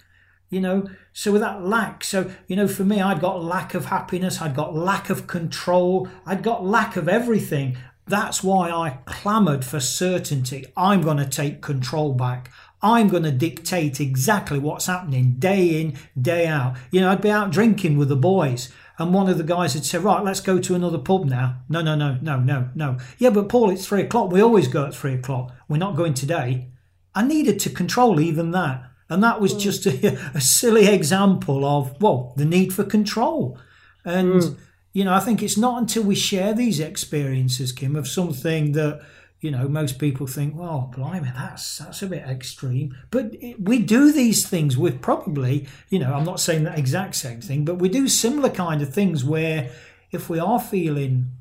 you 0.49 0.59
know 0.59 0.87
so 1.13 1.31
with 1.31 1.41
that 1.41 1.65
lack 1.65 2.03
so 2.03 2.29
you 2.47 2.55
know 2.55 2.67
for 2.67 2.83
me 2.83 3.01
i'd 3.01 3.21
got 3.21 3.43
lack 3.43 3.73
of 3.73 3.85
happiness 3.85 4.41
i'd 4.41 4.55
got 4.55 4.75
lack 4.75 5.09
of 5.09 5.27
control 5.27 6.07
i'd 6.25 6.43
got 6.43 6.65
lack 6.65 6.95
of 6.95 7.07
everything 7.07 7.77
that's 8.07 8.43
why 8.43 8.69
i 8.69 8.99
clamored 9.05 9.63
for 9.63 9.79
certainty 9.79 10.65
i'm 10.75 11.01
going 11.01 11.17
to 11.17 11.27
take 11.27 11.61
control 11.61 12.13
back 12.13 12.51
i'm 12.81 13.07
going 13.07 13.23
to 13.23 13.31
dictate 13.31 13.99
exactly 13.99 14.59
what's 14.59 14.87
happening 14.87 15.35
day 15.37 15.81
in 15.81 15.95
day 16.19 16.47
out 16.47 16.75
you 16.91 16.99
know 16.99 17.11
i'd 17.11 17.21
be 17.21 17.31
out 17.31 17.51
drinking 17.51 17.97
with 17.97 18.09
the 18.09 18.15
boys 18.15 18.71
and 18.99 19.13
one 19.13 19.29
of 19.29 19.37
the 19.37 19.45
guys 19.45 19.73
had 19.73 19.85
said, 19.85 20.03
Right, 20.03 20.21
let's 20.21 20.41
go 20.41 20.59
to 20.59 20.75
another 20.75 20.97
pub 20.97 21.23
now. 21.23 21.61
No, 21.69 21.81
no, 21.81 21.95
no, 21.95 22.17
no, 22.21 22.37
no, 22.37 22.69
no. 22.75 22.97
Yeah, 23.17 23.29
but 23.29 23.47
Paul, 23.47 23.69
it's 23.69 23.87
three 23.87 24.01
o'clock. 24.01 24.29
We 24.29 24.41
always 24.41 24.67
go 24.67 24.85
at 24.85 24.93
three 24.93 25.13
o'clock. 25.13 25.53
We're 25.69 25.77
not 25.77 25.95
going 25.95 26.13
today. 26.13 26.67
I 27.15 27.25
needed 27.25 27.59
to 27.61 27.69
control 27.69 28.19
even 28.19 28.51
that. 28.51 28.88
And 29.09 29.23
that 29.23 29.41
was 29.41 29.53
mm. 29.53 29.59
just 29.59 29.85
a, 29.85 30.17
a, 30.35 30.41
silly 30.41 30.87
example 30.87 31.65
of, 31.65 31.99
well, 32.01 32.33
the 32.37 32.45
need 32.45 32.73
for 32.73 32.83
control. 32.83 33.57
And, 34.05 34.41
mm. 34.41 34.57
you 34.93 35.03
know, 35.03 35.13
I 35.13 35.19
think 35.19 35.41
it's 35.41 35.57
not 35.57 35.81
until 35.81 36.03
we 36.03 36.15
share 36.15 36.53
these 36.53 36.79
experiences, 36.79 37.73
Kym, 37.73 37.97
of 37.97 38.07
something 38.07 38.73
that, 38.73 39.01
you 39.41 39.51
know, 39.51 39.67
most 39.67 39.99
people 39.99 40.27
think, 40.27 40.55
well, 40.55 40.91
blimey, 40.95 41.31
that's 41.33 41.77
that's 41.77 42.01
a 42.01 42.07
bit 42.07 42.23
extreme. 42.23 42.95
But 43.09 43.35
it, 43.41 43.59
we 43.59 43.79
do 43.79 44.11
these 44.11 44.47
things 44.47 44.77
with 44.77 45.01
probably, 45.01 45.67
you 45.89 45.99
know, 45.99 46.13
I'm 46.13 46.25
not 46.25 46.39
saying 46.39 46.65
the 46.65 46.77
exact 46.77 47.15
same 47.15 47.41
thing, 47.41 47.65
but 47.65 47.75
we 47.75 47.89
do 47.89 48.07
similar 48.07 48.49
kind 48.49 48.81
of 48.81 48.93
things 48.93 49.23
where 49.23 49.71
if 50.11 50.29
we 50.29 50.39
are 50.39 50.59
feeling 50.59 51.31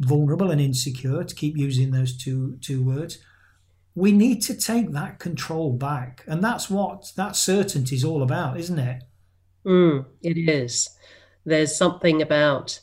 vulnerable 0.00 0.50
and 0.50 0.60
insecure, 0.60 1.22
to 1.22 1.34
keep 1.34 1.56
using 1.56 1.90
those 1.90 2.16
two 2.16 2.56
two 2.60 2.82
words, 2.82 3.18
we 3.94 4.12
need 4.12 4.40
to 4.42 4.54
take 4.54 4.92
that 4.92 5.18
control 5.18 5.72
back. 5.72 6.24
And 6.26 6.42
that's 6.42 6.70
what 6.70 7.12
that 7.16 7.36
certainty 7.36 7.96
is 7.96 8.04
all 8.04 8.22
about, 8.22 8.58
isn't 8.58 8.78
it? 8.78 9.02
Mm, 9.66 10.06
it 10.22 10.38
is. 10.38 10.88
There's 11.44 11.76
something 11.76 12.22
about, 12.22 12.80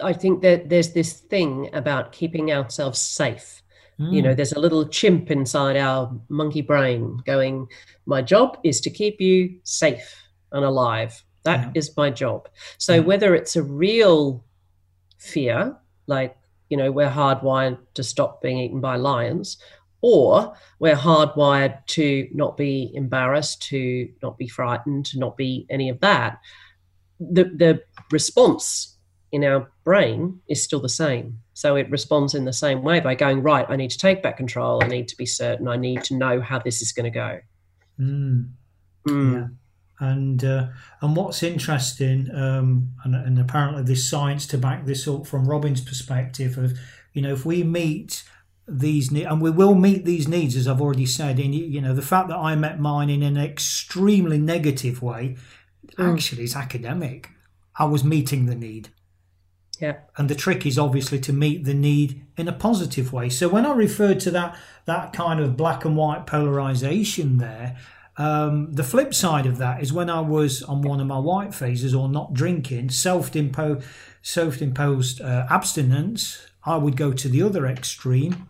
I 0.00 0.12
think 0.12 0.42
that 0.42 0.68
there's 0.68 0.92
this 0.92 1.12
thing 1.12 1.70
about 1.72 2.12
keeping 2.12 2.52
ourselves 2.52 3.00
safe. 3.00 3.62
Mm. 3.98 4.12
You 4.12 4.22
know, 4.22 4.32
mm. 4.32 4.36
there's 4.36 4.52
a 4.52 4.60
little 4.60 4.86
chimp 4.86 5.30
inside 5.30 5.76
our 5.76 6.14
monkey 6.28 6.62
brain 6.62 7.20
going, 7.26 7.66
My 8.06 8.22
job 8.22 8.58
is 8.62 8.80
to 8.82 8.90
keep 8.90 9.20
you 9.20 9.58
safe 9.64 10.22
and 10.52 10.64
alive. 10.64 11.22
That 11.44 11.60
yeah. 11.60 11.72
is 11.74 11.96
my 11.96 12.10
job. 12.10 12.48
So 12.78 12.94
yeah. 12.94 13.00
whether 13.00 13.34
it's 13.34 13.56
a 13.56 13.62
real 13.62 14.44
fear, 15.18 15.76
like, 16.06 16.36
you 16.68 16.76
know, 16.76 16.92
we're 16.92 17.10
hardwired 17.10 17.78
to 17.94 18.02
stop 18.02 18.42
being 18.42 18.58
eaten 18.58 18.80
by 18.80 18.96
lions, 18.96 19.56
or 20.00 20.54
we're 20.78 20.94
hardwired 20.94 21.84
to 21.86 22.28
not 22.32 22.56
be 22.56 22.90
embarrassed, 22.94 23.62
to 23.68 24.08
not 24.22 24.38
be 24.38 24.48
frightened, 24.48 25.06
to 25.06 25.18
not 25.18 25.36
be 25.36 25.66
any 25.70 25.88
of 25.88 26.00
that. 26.00 26.38
The, 27.18 27.44
the 27.44 27.82
response 28.12 28.96
in 29.32 29.44
our 29.44 29.70
brain 29.84 30.40
is 30.48 30.62
still 30.62 30.80
the 30.80 30.88
same. 30.88 31.38
So 31.54 31.76
it 31.76 31.90
responds 31.90 32.34
in 32.34 32.44
the 32.44 32.52
same 32.52 32.82
way 32.82 33.00
by 33.00 33.14
going, 33.14 33.42
right, 33.42 33.66
I 33.68 33.76
need 33.76 33.90
to 33.90 33.98
take 33.98 34.22
back 34.22 34.36
control. 34.36 34.82
I 34.82 34.86
need 34.86 35.08
to 35.08 35.16
be 35.16 35.26
certain. 35.26 35.66
I 35.68 35.76
need 35.76 36.04
to 36.04 36.16
know 36.16 36.40
how 36.40 36.60
this 36.60 36.80
is 36.80 36.92
going 36.92 37.04
to 37.04 37.10
go. 37.10 37.40
Mm. 37.98 38.50
Mm. 39.08 39.32
Yeah. 39.32 39.46
And 40.00 40.44
uh, 40.44 40.68
and 41.00 41.16
what's 41.16 41.42
interesting, 41.42 42.30
um, 42.32 42.90
and, 43.02 43.16
and 43.16 43.38
apparently 43.40 43.82
this 43.82 44.08
science 44.08 44.46
to 44.46 44.58
back 44.58 44.86
this 44.86 45.08
up 45.08 45.26
from 45.26 45.48
Robbins' 45.48 45.80
perspective 45.80 46.56
of, 46.56 46.78
you 47.14 47.22
know, 47.22 47.32
if 47.32 47.44
we 47.44 47.64
meet 47.64 48.22
these 48.68 49.10
needs, 49.10 49.26
and 49.26 49.40
we 49.40 49.50
will 49.50 49.74
meet 49.74 50.04
these 50.04 50.28
needs, 50.28 50.54
as 50.54 50.68
I've 50.68 50.80
already 50.80 51.06
said. 51.06 51.38
In 51.38 51.52
you 51.52 51.80
know, 51.80 51.94
the 51.94 52.02
fact 52.02 52.28
that 52.28 52.36
I 52.36 52.54
met 52.54 52.78
mine 52.78 53.10
in 53.10 53.22
an 53.22 53.36
extremely 53.36 54.38
negative 54.38 55.02
way, 55.02 55.36
mm. 55.96 56.12
actually, 56.12 56.44
is 56.44 56.54
academic. 56.54 57.30
I 57.76 57.84
was 57.84 58.04
meeting 58.04 58.46
the 58.46 58.54
need. 58.54 58.90
Yeah. 59.80 59.98
And 60.16 60.28
the 60.28 60.34
trick 60.34 60.66
is 60.66 60.78
obviously 60.78 61.20
to 61.20 61.32
meet 61.32 61.64
the 61.64 61.74
need 61.74 62.26
in 62.36 62.48
a 62.48 62.52
positive 62.52 63.12
way. 63.12 63.28
So 63.28 63.48
when 63.48 63.64
I 63.64 63.72
referred 63.72 64.20
to 64.20 64.30
that 64.32 64.56
that 64.86 65.12
kind 65.12 65.40
of 65.40 65.56
black 65.56 65.84
and 65.84 65.96
white 65.96 66.26
polarization 66.26 67.38
there, 67.38 67.76
um, 68.16 68.72
the 68.72 68.82
flip 68.82 69.14
side 69.14 69.46
of 69.46 69.58
that 69.58 69.80
is 69.80 69.92
when 69.92 70.10
I 70.10 70.20
was 70.20 70.62
on 70.64 70.82
one 70.82 71.00
of 71.00 71.06
my 71.06 71.18
white 71.18 71.54
phases 71.54 71.94
or 71.94 72.08
not 72.08 72.34
drinking, 72.34 72.90
self-imposed 72.90 73.86
self-imposed 74.20 75.20
uh, 75.20 75.46
abstinence, 75.48 76.48
I 76.64 76.76
would 76.76 76.96
go 76.96 77.12
to 77.12 77.28
the 77.28 77.42
other 77.42 77.66
extreme 77.66 78.48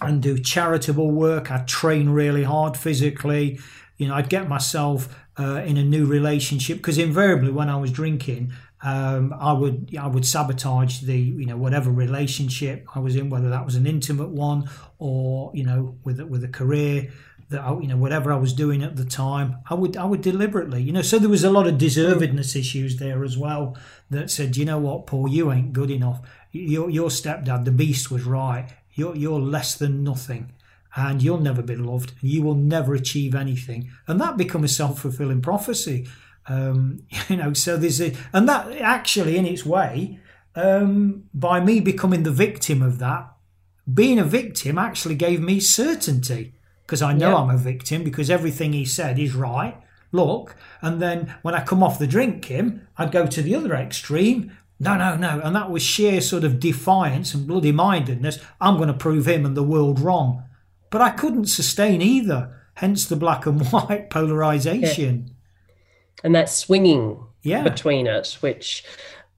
and 0.00 0.22
do 0.22 0.38
charitable 0.38 1.10
work. 1.10 1.50
I'd 1.50 1.68
train 1.68 2.10
really 2.10 2.44
hard 2.44 2.76
physically. 2.76 3.60
You 3.96 4.08
know, 4.08 4.14
I'd 4.14 4.28
get 4.28 4.48
myself 4.48 5.14
uh, 5.38 5.62
in 5.64 5.76
a 5.76 5.84
new 5.84 6.06
relationship 6.06 6.78
because 6.78 6.98
invariably 6.98 7.50
when 7.50 7.68
I 7.68 7.76
was 7.76 7.92
drinking, 7.92 8.52
um, 8.82 9.34
I 9.38 9.52
would 9.52 9.94
I 9.98 10.06
would 10.06 10.26
sabotage 10.26 11.00
the 11.00 11.18
you 11.18 11.46
know 11.46 11.56
whatever 11.56 11.90
relationship 11.90 12.86
I 12.94 13.00
was 13.00 13.14
in, 13.14 13.28
whether 13.28 13.50
that 13.50 13.64
was 13.64 13.76
an 13.76 13.86
intimate 13.86 14.30
one 14.30 14.70
or 14.98 15.50
you 15.54 15.64
know 15.64 15.96
with 16.02 16.20
with 16.20 16.44
a 16.44 16.48
career 16.48 17.10
that 17.50 17.60
I, 17.60 17.78
you 17.78 17.88
know 17.88 17.98
whatever 17.98 18.32
I 18.32 18.36
was 18.36 18.54
doing 18.54 18.82
at 18.82 18.96
the 18.96 19.04
time, 19.04 19.58
I 19.68 19.74
would 19.74 19.98
I 19.98 20.04
would 20.04 20.22
deliberately 20.22 20.82
you 20.82 20.92
know. 20.92 21.02
So 21.02 21.18
there 21.18 21.28
was 21.28 21.44
a 21.44 21.50
lot 21.50 21.66
of 21.66 21.74
deservedness 21.74 22.56
issues 22.56 22.96
there 22.96 23.22
as 23.22 23.36
well 23.36 23.76
that 24.08 24.30
said, 24.30 24.56
you 24.56 24.64
know 24.64 24.78
what, 24.78 25.06
Paul, 25.06 25.28
you 25.28 25.52
ain't 25.52 25.74
good 25.74 25.90
enough. 25.90 26.22
Your 26.50 26.88
your 26.88 27.10
stepdad, 27.10 27.66
the 27.66 27.72
beast, 27.72 28.10
was 28.10 28.24
right 28.24 28.70
you're, 29.00 29.16
you're 29.16 29.40
less 29.40 29.74
than 29.74 30.04
nothing 30.04 30.52
and 30.94 31.22
you'll 31.22 31.40
never 31.40 31.62
be 31.62 31.76
loved 31.76 32.12
and 32.20 32.30
you 32.30 32.42
will 32.42 32.54
never 32.54 32.94
achieve 32.94 33.34
anything. 33.34 33.90
And 34.06 34.20
that 34.20 34.36
becomes 34.36 34.70
a 34.70 34.74
self 34.74 35.00
fulfilling 35.00 35.40
prophecy. 35.40 36.08
Um, 36.46 37.04
you 37.28 37.36
know, 37.36 37.52
so 37.52 37.76
there's 37.76 38.00
a, 38.00 38.14
and 38.32 38.48
that 38.48 38.70
actually, 38.76 39.36
in 39.36 39.46
its 39.46 39.64
way, 39.64 40.20
um, 40.54 41.24
by 41.32 41.60
me 41.60 41.80
becoming 41.80 42.22
the 42.22 42.30
victim 42.30 42.82
of 42.82 42.98
that, 42.98 43.32
being 43.92 44.18
a 44.18 44.24
victim 44.24 44.78
actually 44.78 45.14
gave 45.14 45.40
me 45.40 45.58
certainty 45.58 46.54
because 46.82 47.02
I 47.02 47.12
know 47.12 47.30
yeah. 47.30 47.36
I'm 47.36 47.50
a 47.50 47.56
victim 47.56 48.04
because 48.04 48.30
everything 48.30 48.72
he 48.72 48.84
said 48.84 49.18
is 49.18 49.34
right. 49.34 49.80
Look, 50.12 50.56
and 50.82 51.00
then 51.00 51.36
when 51.42 51.54
I 51.54 51.62
come 51.62 51.84
off 51.84 52.00
the 52.00 52.06
drink, 52.06 52.44
Kym, 52.44 52.80
I'd 52.98 53.12
go 53.12 53.28
to 53.28 53.42
the 53.42 53.54
other 53.54 53.74
extreme 53.74 54.56
no, 54.80 54.96
no, 54.96 55.14
no. 55.14 55.40
And 55.44 55.54
that 55.54 55.70
was 55.70 55.82
sheer 55.82 56.22
sort 56.22 56.42
of 56.42 56.58
defiance 56.58 57.34
and 57.34 57.46
bloody 57.46 57.70
mindedness. 57.70 58.38
I'm 58.60 58.78
going 58.78 58.88
to 58.88 58.94
prove 58.94 59.28
him 59.28 59.44
and 59.44 59.54
the 59.54 59.62
world 59.62 60.00
wrong. 60.00 60.42
But 60.90 61.02
I 61.02 61.10
couldn't 61.10 61.46
sustain 61.46 62.00
either. 62.00 62.56
hence 62.74 63.04
the 63.04 63.16
black 63.16 63.44
and 63.44 63.64
white 63.72 64.08
polarization. 64.08 65.26
Yeah. 65.26 65.34
And 66.24 66.34
that 66.34 66.48
swinging 66.48 67.22
yeah. 67.42 67.62
between 67.62 68.06
it, 68.06 68.38
which, 68.40 68.84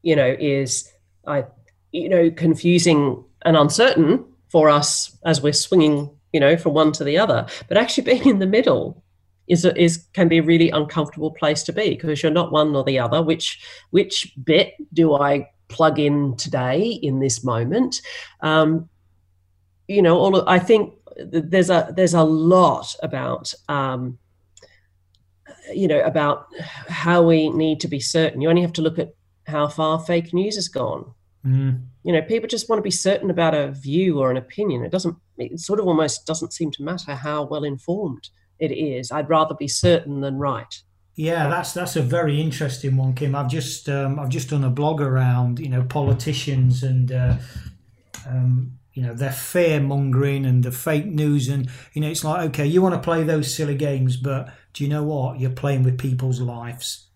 you 0.02 0.14
know, 0.14 0.37
is, 0.38 0.90
I, 1.26 1.44
you 1.90 2.08
know, 2.08 2.30
confusing 2.30 3.25
and 3.44 3.56
uncertain 3.56 4.25
for 4.49 4.70
us 4.70 5.18
as 5.25 5.42
we're 5.42 5.52
swinging, 5.52 6.08
you 6.32 6.38
know, 6.38 6.56
from 6.56 6.75
one 6.75 6.92
to 6.92 7.04
the 7.04 7.18
other. 7.18 7.46
But 7.66 7.78
actually 7.78 8.04
being 8.04 8.28
in 8.28 8.38
the 8.38 8.46
middle 8.46 9.02
is 9.49 9.64
is 9.64 10.06
can 10.12 10.28
be 10.28 10.38
a 10.38 10.42
really 10.42 10.70
uncomfortable 10.70 11.30
place 11.30 11.62
to 11.64 11.72
be 11.72 11.90
because 11.90 12.22
you're 12.22 12.32
not 12.32 12.52
one 12.52 12.75
or 12.75 12.84
the 12.84 12.99
other. 12.99 13.22
Which 13.22 13.61
which 13.90 14.32
bit 14.44 14.75
do 14.92 15.14
I 15.14 15.49
plug 15.68 15.99
in 15.99 16.37
today 16.37 16.82
in 17.02 17.18
this 17.18 17.42
moment? 17.42 18.00
Um, 18.40 18.88
you 19.88 20.02
know, 20.02 20.16
all 20.18 20.37
of, 20.37 20.46
I 20.46 20.58
think 20.58 20.94
there's 21.16 21.70
a 21.70 21.92
there's 21.96 22.14
a 22.14 22.22
lot 22.22 22.94
about 23.02 23.52
um, 23.68 24.18
you 25.72 25.88
know 25.88 26.00
about 26.00 26.46
how 26.88 27.22
we 27.22 27.50
need 27.50 27.80
to 27.80 27.88
be 27.88 28.00
certain. 28.00 28.40
You 28.40 28.49
only 28.49 28.62
have 28.62 28.72
to 28.75 28.82
look 28.82 28.99
at 28.99 29.14
how 29.46 29.68
far 29.68 29.99
fake 29.99 30.32
news 30.32 30.54
has 30.54 30.68
gone. 30.68 31.12
Mm. 31.44 31.84
You 32.04 32.12
know, 32.12 32.22
people 32.22 32.49
just 32.49 32.68
want 32.68 32.78
to 32.78 32.82
be 32.82 32.92
certain 32.92 33.30
about 33.30 33.54
a 33.54 33.72
view 33.72 34.20
or 34.20 34.30
an 34.30 34.37
opinion. 34.37 34.84
It 34.84 34.92
doesn't. 34.92 35.16
It 35.37 35.58
sort 35.58 35.80
of 35.80 35.87
almost 35.87 36.26
doesn't 36.26 36.52
seem 36.52 36.70
to 36.72 36.82
matter 36.82 37.14
how 37.14 37.42
well 37.44 37.64
informed 37.64 38.28
it 38.62 38.73
is. 38.73 39.11
I'd 39.11 39.28
rather 39.28 39.54
be 39.54 39.69
certain 39.69 40.21
than 40.21 40.38
right. 40.38 40.83
Yeah, 41.14 41.49
that's 41.49 41.75
that's 41.75 41.97
a 41.97 42.02
very 42.02 42.40
interesting 42.40 42.97
one, 42.97 43.14
Kym. 43.14 43.35
I've 43.35 43.50
just 43.50 43.88
um, 43.88 44.19
I've 44.19 44.31
just 44.31 44.49
done 44.50 44.64
a 44.64 44.71
blog 44.71 45.00
around 45.00 45.59
you 45.59 45.69
know 45.69 45.83
politicians 45.83 46.83
and 46.83 47.12
uh, 47.12 47.37
um, 48.26 48.78
you 48.95 49.02
know 49.02 49.14
their 49.14 49.33
fear 49.33 49.81
mongering 49.81 50.45
and 50.45 50.62
the 50.62 50.73
fake 50.73 51.07
news 51.07 51.49
and 51.49 51.69
you 51.92 52.00
know 52.00 52.09
it's 52.09 52.25
like 52.25 52.49
okay 52.50 52.66
you 52.66 52.83
want 52.83 52.95
to 52.95 53.00
play 53.00 53.23
those 53.23 53.54
silly 53.54 53.75
games 53.75 54.16
but 54.16 54.52
do 54.73 54.85
you 54.85 54.90
know 54.90 55.02
what 55.02 55.40
you're 55.40 55.50
playing 55.50 55.83
with 55.83 55.99
people's 55.99 56.40
lives 56.40 57.07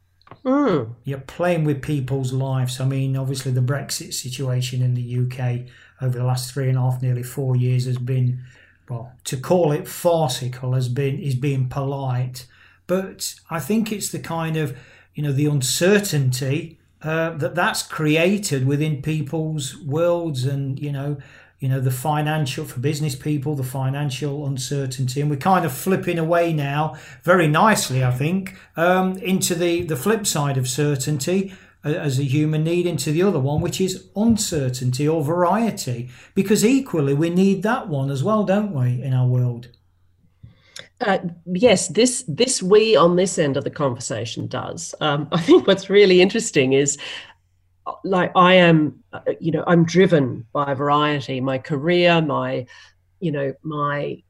mm. 0.45 0.95
you're 1.05 1.19
playing 1.19 1.65
with 1.65 1.83
people's 1.83 2.33
lives 2.33 2.81
i 2.81 2.85
mean 2.85 3.17
obviously 3.17 3.53
the 3.53 3.61
brexit 3.61 4.15
situation 4.15 4.83
in 4.83 4.95
the 4.95 5.19
uk 5.19 5.67
over 6.01 6.19
the 6.19 6.25
last 6.25 6.53
three 6.53 6.69
and 6.69 6.79
a 6.79 6.81
half 6.81 7.03
nearly 7.03 7.23
four 7.23 7.57
years 7.57 7.85
has 7.85 7.99
been 7.99 8.43
well 8.89 9.13
to 9.25 9.37
call 9.37 9.73
it 9.73 9.89
farcical 9.89 10.75
has 10.75 10.89
been 10.89 11.19
is 11.19 11.35
being 11.35 11.69
polite 11.69 12.47
but 12.87 13.35
i 13.51 13.59
think 13.59 13.93
it's 13.93 14.11
the 14.11 14.19
kind 14.19 14.57
of 14.57 14.77
you 15.15 15.23
know 15.23 15.33
the 15.33 15.47
uncertainty 15.47 16.79
uh, 17.03 17.31
that 17.31 17.55
that's 17.55 17.83
created 17.83 18.67
within 18.67 19.03
people's 19.03 19.77
worlds 19.79 20.45
and 20.45 20.81
you 20.81 20.91
know 20.91 21.17
you 21.59 21.69
know 21.69 21.81
the 21.81 21.91
financial 21.91 22.65
for 22.65 22.81
business 22.81 23.15
people 23.15 23.55
the 23.55 23.65
financial 23.65 24.47
uncertainty. 24.47 25.21
And 25.21 25.31
we're 25.31 25.37
kind 25.37 25.65
of 25.65 25.73
flipping 25.73 26.19
away 26.19 26.53
now 26.53 26.97
very 27.23 27.49
nicely 27.49 28.05
i 28.05 28.11
think 28.11 28.57
um, 28.77 29.17
into 29.19 29.55
the 29.55 29.83
the 29.83 29.97
flip 29.97 30.27
side 30.27 30.57
of 30.57 30.69
certainty 30.69 31.55
as 31.87 32.19
a 32.19 32.25
human 32.25 32.65
need 32.65 32.87
into 32.87 33.13
the 33.13 33.23
other 33.23 33.39
one 33.39 33.61
which 33.61 33.81
is 33.81 34.09
uncertainty 34.17 35.07
or 35.07 35.23
variety 35.23 36.09
because 36.35 36.65
equally 36.65 37.15
we 37.15 37.31
need 37.31 37.63
that 37.63 37.89
one 37.89 38.11
as 38.11 38.23
well 38.23 38.45
don't 38.45 38.73
we 38.73 39.03
in 39.03 39.15
our 39.15 39.27
world 39.27 39.69
uh, 41.01 41.19
yes, 41.45 41.89
this 41.89 42.25
this 42.27 42.63
we 42.63 42.97
on 42.97 43.17
this 43.17 43.39
end 43.39 43.57
of 43.57 43.65
the 43.65 43.71
conversation 43.71 44.47
does. 44.47 44.95
Um, 45.01 45.29
I 45.33 45.41
think 45.41 45.67
what's 45.67 45.91
really 45.91 46.23
interesting 46.23 46.73
is 46.73 46.97
like 48.05 48.33
I 48.35 48.55
am, 48.55 49.03
uh, 49.13 49.21
you 49.39 49.53
know, 49.53 49.65
I'm 49.67 49.85
driven 49.85 50.47
by 50.53 50.73
variety. 50.75 51.41
My 51.41 51.59
career, 51.59 52.23
my, 52.23 52.67
you 53.21 53.31
know, 53.31 53.55
my 53.63 54.23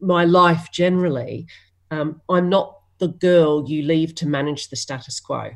my 0.00 0.24
life 0.24 0.68
generally. 0.70 1.46
Um, 1.90 2.20
I'm 2.28 2.48
not 2.48 2.78
the 2.98 3.08
girl 3.08 3.68
you 3.68 3.82
leave 3.82 4.14
to 4.16 4.26
manage 4.26 4.68
the 4.68 4.76
status 4.76 5.18
quo. 5.20 5.52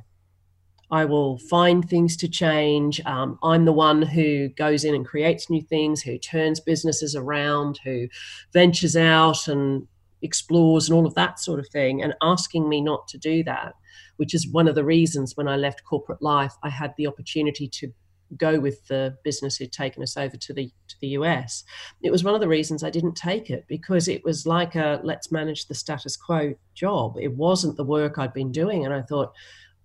I 0.91 1.05
will 1.05 1.39
find 1.39 1.89
things 1.89 2.17
to 2.19 2.29
change. 2.29 3.01
Um, 3.07 3.39
I'm 3.43 3.65
the 3.65 3.73
one 3.73 4.03
who 4.03 4.49
goes 4.51 4.85
in 4.85 4.95
and 4.95 5.07
creates 5.07 5.51
new 5.51 5.63
things, 5.63 6.03
who 6.03 6.19
turns 6.19 6.61
businesses 6.61 7.15
around, 7.15 7.79
who 7.85 8.09
ventures 8.53 8.97
out 8.97 9.49
and 9.49 9.87
explores 10.23 10.89
and 10.89 10.97
all 10.97 11.07
of 11.07 11.15
that 11.15 11.39
sort 11.39 11.61
of 11.61 11.69
thing. 11.69 12.03
And 12.03 12.15
asking 12.23 12.69
me 12.69 12.81
not 12.81 13.09
to 13.09 13.19
do 13.19 13.45
that 13.45 13.75
which 14.21 14.35
is 14.35 14.47
one 14.49 14.69
of 14.69 14.75
the 14.75 14.85
reasons 14.85 15.35
when 15.35 15.49
I 15.49 15.57
left 15.57 15.83
corporate 15.83 16.21
life, 16.21 16.53
I 16.63 16.69
had 16.69 16.93
the 16.99 17.07
opportunity 17.07 17.67
to 17.69 17.91
go 18.37 18.61
with 18.61 18.87
the 18.87 19.17
business 19.25 19.57
who'd 19.57 19.73
taken 19.73 20.03
us 20.03 20.15
over 20.15 20.37
to 20.37 20.53
the 20.53 20.71
to 20.89 20.97
the 21.01 21.09
US. 21.21 21.65
It 22.03 22.11
was 22.11 22.23
one 22.23 22.35
of 22.35 22.43
the 22.43 22.47
reasons 22.47 22.85
I 22.85 22.91
didn't 22.91 23.15
take 23.15 23.49
it 23.49 23.65
because 23.67 24.09
it 24.09 24.23
was 24.23 24.45
like 24.45 24.75
a 24.75 25.01
let's 25.03 25.33
manage 25.33 25.69
the 25.69 25.75
status 25.75 26.19
quo 26.19 26.55
job. 26.75 27.17
It 27.19 27.33
wasn't 27.35 27.79
the 27.79 27.85
work 27.85 28.19
I'd 28.19 28.35
been 28.35 28.53
doing, 28.53 28.85
and 28.85 28.93
I 28.93 29.01
thought, 29.01 29.33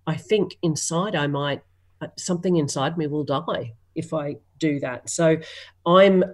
I 0.06 0.16
think 0.16 0.56
inside 0.62 1.14
I 1.16 1.26
might 1.26 1.62
uh, 2.00 2.08
something 2.16 2.56
inside 2.56 2.98
me 2.98 3.06
will 3.06 3.24
die 3.24 3.72
if 3.94 4.12
I 4.12 4.36
do 4.58 4.78
that. 4.80 5.08
So 5.08 5.38
I'm, 5.86 6.24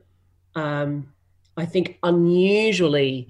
um, 0.55 1.13
I 1.57 1.65
think, 1.65 1.99
unusually 2.03 3.29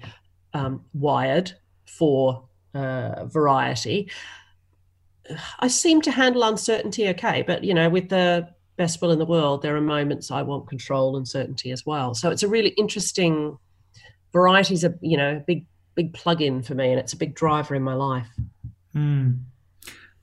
um, 0.53 0.83
wired 0.93 1.53
for 1.85 2.43
uh, 2.73 3.25
variety. 3.25 4.09
I 5.59 5.67
seem 5.67 6.01
to 6.01 6.11
handle 6.11 6.43
uncertainty 6.43 7.07
okay, 7.09 7.43
but 7.43 7.63
you 7.63 7.73
know, 7.73 7.89
with 7.89 8.09
the 8.09 8.49
best 8.75 9.01
will 9.01 9.11
in 9.11 9.19
the 9.19 9.25
world, 9.25 9.61
there 9.61 9.75
are 9.75 9.81
moments 9.81 10.31
I 10.31 10.41
want 10.41 10.67
control 10.67 11.15
and 11.15 11.27
certainty 11.27 11.71
as 11.71 11.85
well. 11.85 12.13
So 12.13 12.29
it's 12.29 12.43
a 12.43 12.47
really 12.47 12.69
interesting 12.69 13.57
variety's 14.33 14.83
a 14.83 14.95
you 15.01 15.15
know 15.15 15.41
big 15.45 15.65
big 15.95 16.13
plug-in 16.13 16.63
for 16.63 16.73
me, 16.73 16.89
and 16.89 16.99
it's 16.99 17.13
a 17.13 17.17
big 17.17 17.35
driver 17.35 17.75
in 17.75 17.83
my 17.83 17.93
life. 17.93 18.27
Mm. 18.95 19.39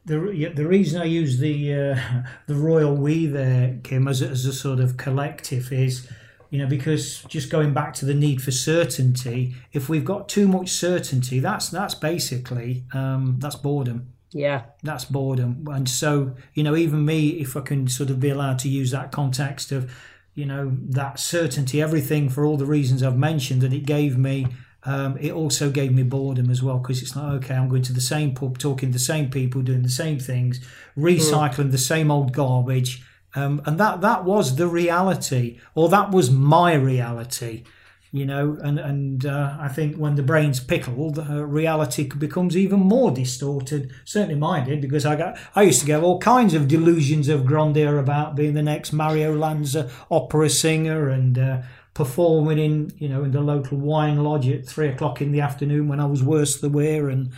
The, 0.06 0.52
the 0.54 0.66
reason 0.66 1.00
I 1.00 1.04
use 1.04 1.38
the 1.38 1.74
uh, 1.74 2.22
the 2.46 2.54
royal 2.54 2.96
we 2.96 3.26
there, 3.26 3.78
Kym, 3.82 4.08
as 4.08 4.22
a, 4.22 4.28
as 4.28 4.46
a 4.46 4.52
sort 4.52 4.80
of 4.80 4.96
collective 4.96 5.72
is, 5.72 6.08
you 6.50 6.58
know, 6.58 6.66
because 6.66 7.22
just 7.24 7.50
going 7.50 7.72
back 7.72 7.94
to 7.94 8.06
the 8.06 8.14
need 8.14 8.42
for 8.42 8.50
certainty, 8.50 9.54
if 9.72 9.88
we've 9.88 10.04
got 10.04 10.28
too 10.28 10.48
much 10.48 10.70
certainty, 10.70 11.38
that's 11.38 11.68
that's 11.68 11.94
basically 11.94 12.84
um, 12.92 13.36
that's 13.38 13.56
boredom. 13.56 14.12
Yeah. 14.32 14.62
That's 14.82 15.04
boredom. 15.04 15.66
And 15.70 15.88
so, 15.88 16.34
you 16.54 16.62
know, 16.62 16.76
even 16.76 17.04
me, 17.04 17.30
if 17.30 17.56
I 17.56 17.60
can 17.60 17.88
sort 17.88 18.10
of 18.10 18.20
be 18.20 18.30
allowed 18.30 18.58
to 18.60 18.68
use 18.68 18.90
that 18.92 19.12
context 19.12 19.72
of, 19.72 19.92
you 20.34 20.46
know, 20.46 20.76
that 20.90 21.18
certainty, 21.18 21.82
everything 21.82 22.28
for 22.28 22.44
all 22.44 22.56
the 22.56 22.66
reasons 22.66 23.02
I've 23.02 23.16
mentioned 23.16 23.60
that 23.62 23.72
it 23.72 23.86
gave 23.86 24.16
me, 24.16 24.46
um, 24.84 25.18
it 25.18 25.32
also 25.32 25.70
gave 25.70 25.92
me 25.92 26.02
boredom 26.02 26.50
as 26.50 26.62
well 26.62 26.78
because 26.78 27.02
it's 27.02 27.14
like, 27.14 27.44
okay, 27.44 27.54
I'm 27.54 27.68
going 27.68 27.82
to 27.82 27.92
the 27.92 28.00
same 28.00 28.34
pub, 28.34 28.58
talking 28.58 28.90
to 28.90 28.92
the 28.94 28.98
same 28.98 29.30
people, 29.30 29.62
doing 29.62 29.82
the 29.82 29.88
same 29.88 30.18
things, 30.18 30.60
recycling 30.96 31.68
mm. 31.68 31.72
the 31.72 31.78
same 31.78 32.10
old 32.10 32.32
garbage. 32.32 33.02
Um, 33.34 33.62
and 33.66 33.78
that 33.78 34.00
that 34.00 34.24
was 34.24 34.56
the 34.56 34.66
reality, 34.66 35.60
or 35.74 35.88
that 35.90 36.10
was 36.10 36.30
my 36.30 36.74
reality 36.74 37.64
you 38.12 38.26
know, 38.26 38.58
and 38.60 38.78
and 38.78 39.24
uh, 39.24 39.56
I 39.60 39.68
think 39.68 39.96
when 39.96 40.16
the 40.16 40.22
brain's 40.22 40.58
pickled, 40.58 41.18
uh, 41.18 41.44
reality 41.44 42.08
becomes 42.08 42.56
even 42.56 42.80
more 42.80 43.12
distorted. 43.12 43.92
Certainly 44.04 44.34
mine 44.34 44.66
did 44.66 44.80
because 44.80 45.06
I 45.06 45.14
got 45.14 45.38
I 45.54 45.62
used 45.62 45.80
to 45.80 45.86
get 45.86 46.02
all 46.02 46.18
kinds 46.18 46.52
of 46.52 46.66
delusions 46.66 47.28
of 47.28 47.46
grandeur 47.46 47.98
about 47.98 48.34
being 48.34 48.54
the 48.54 48.62
next 48.62 48.92
Mario 48.92 49.36
Lanza 49.36 49.88
opera 50.10 50.50
singer 50.50 51.08
and 51.08 51.38
uh, 51.38 51.62
performing 51.94 52.59
in 52.59 52.92
you 52.98 53.09
know 53.09 53.24
in 53.24 53.33
the 53.33 53.40
local 53.40 53.79
wine 53.79 54.22
lodge 54.22 54.48
at 54.48 54.66
three 54.66 54.88
o'clock 54.88 55.20
in 55.20 55.33
the 55.33 55.40
afternoon 55.40 55.88
when 55.88 56.00
I 56.00 56.07
was 56.07 56.22
worse 56.22 56.61
the 56.61 56.68
wear 56.68 57.09
and. 57.09 57.33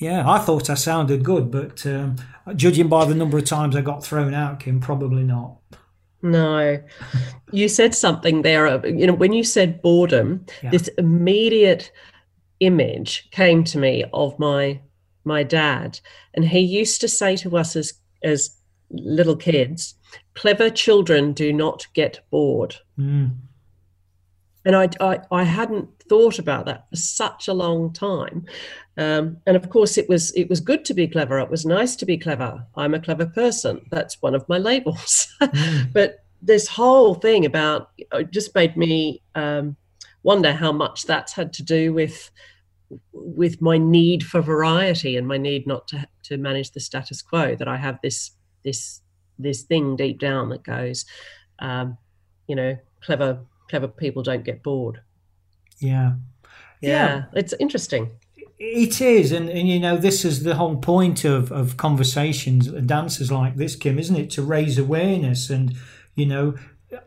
Yeah, 0.00 0.30
I 0.30 0.38
thought 0.38 0.70
I 0.70 0.74
sounded 0.74 1.24
good, 1.24 1.50
but 1.50 1.84
um, 1.84 2.14
judging 2.54 2.86
by 2.86 3.04
the 3.04 3.16
number 3.16 3.36
of 3.36 3.46
times 3.46 3.74
I 3.74 3.80
got 3.80 4.04
thrown 4.04 4.32
out, 4.32 4.60
Kym, 4.60 4.80
probably 4.80 5.24
not. 5.24 5.56
No, 6.22 6.80
you 7.52 7.68
said 7.68 7.94
something 7.94 8.42
there. 8.42 8.66
Uh, 8.66 8.82
you 8.84 9.06
know, 9.06 9.14
when 9.14 9.32
you 9.32 9.44
said 9.44 9.82
boredom, 9.82 10.46
yeah. 10.62 10.70
this 10.70 10.88
immediate 10.98 11.92
image 12.60 13.28
came 13.30 13.62
to 13.64 13.78
me 13.78 14.04
of 14.12 14.38
my 14.38 14.80
my 15.24 15.42
dad, 15.42 16.00
and 16.34 16.44
he 16.44 16.60
used 16.60 17.00
to 17.00 17.08
say 17.08 17.36
to 17.36 17.56
us 17.56 17.76
as 17.76 17.94
as 18.24 18.56
little 18.90 19.36
kids, 19.36 19.94
"Clever 20.34 20.70
children 20.70 21.32
do 21.32 21.52
not 21.52 21.86
get 21.92 22.20
bored." 22.30 22.76
Mm. 22.98 23.36
And 24.68 24.76
I, 24.76 24.90
I, 25.00 25.18
I 25.32 25.44
hadn't 25.44 25.88
thought 26.10 26.38
about 26.38 26.66
that 26.66 26.90
for 26.90 26.96
such 26.96 27.48
a 27.48 27.54
long 27.54 27.90
time. 27.90 28.44
Um, 28.98 29.38
and 29.46 29.56
of 29.56 29.70
course, 29.70 29.96
it 29.96 30.10
was 30.10 30.30
it 30.32 30.50
was 30.50 30.60
good 30.60 30.84
to 30.84 30.94
be 30.94 31.08
clever. 31.08 31.38
It 31.38 31.48
was 31.48 31.64
nice 31.64 31.96
to 31.96 32.04
be 32.04 32.18
clever. 32.18 32.62
I'm 32.76 32.92
a 32.92 33.00
clever 33.00 33.24
person. 33.24 33.80
That's 33.90 34.20
one 34.20 34.34
of 34.34 34.46
my 34.46 34.58
labels. 34.58 35.26
Mm. 35.40 35.90
but 35.94 36.22
this 36.42 36.68
whole 36.68 37.14
thing 37.14 37.46
about 37.46 37.92
it 37.96 38.30
just 38.30 38.54
made 38.54 38.76
me 38.76 39.22
um, 39.34 39.74
wonder 40.22 40.52
how 40.52 40.72
much 40.72 41.06
that's 41.06 41.32
had 41.32 41.54
to 41.54 41.62
do 41.62 41.94
with 41.94 42.30
with 43.12 43.62
my 43.62 43.78
need 43.78 44.22
for 44.22 44.42
variety 44.42 45.16
and 45.16 45.26
my 45.26 45.38
need 45.38 45.66
not 45.66 45.88
to 45.88 46.06
to 46.24 46.36
manage 46.36 46.72
the 46.72 46.80
status 46.80 47.22
quo. 47.22 47.54
That 47.54 47.68
I 47.68 47.78
have 47.78 47.98
this 48.02 48.32
this 48.64 49.00
this 49.38 49.62
thing 49.62 49.96
deep 49.96 50.18
down 50.18 50.50
that 50.50 50.62
goes, 50.62 51.06
um, 51.58 51.96
you 52.46 52.54
know, 52.54 52.76
clever 53.00 53.40
clever 53.68 53.88
people 53.88 54.22
don't 54.22 54.44
get 54.44 54.62
bored. 54.62 55.00
Yeah. 55.78 56.14
yeah, 56.80 56.90
yeah. 56.90 57.24
it's 57.34 57.54
interesting. 57.60 58.10
It 58.58 59.00
is, 59.00 59.30
and, 59.30 59.48
and 59.48 59.68
you 59.68 59.78
know, 59.78 59.96
this 59.96 60.24
is 60.24 60.42
the 60.42 60.56
whole 60.56 60.76
point 60.76 61.24
of, 61.24 61.52
of 61.52 61.76
conversations, 61.76 62.66
and 62.66 62.88
dances 62.88 63.30
like 63.30 63.54
this, 63.54 63.76
Kym, 63.76 64.00
isn't 64.00 64.16
it? 64.16 64.30
To 64.30 64.42
raise 64.42 64.78
awareness 64.78 65.48
and, 65.48 65.76
you 66.16 66.26
know, 66.26 66.56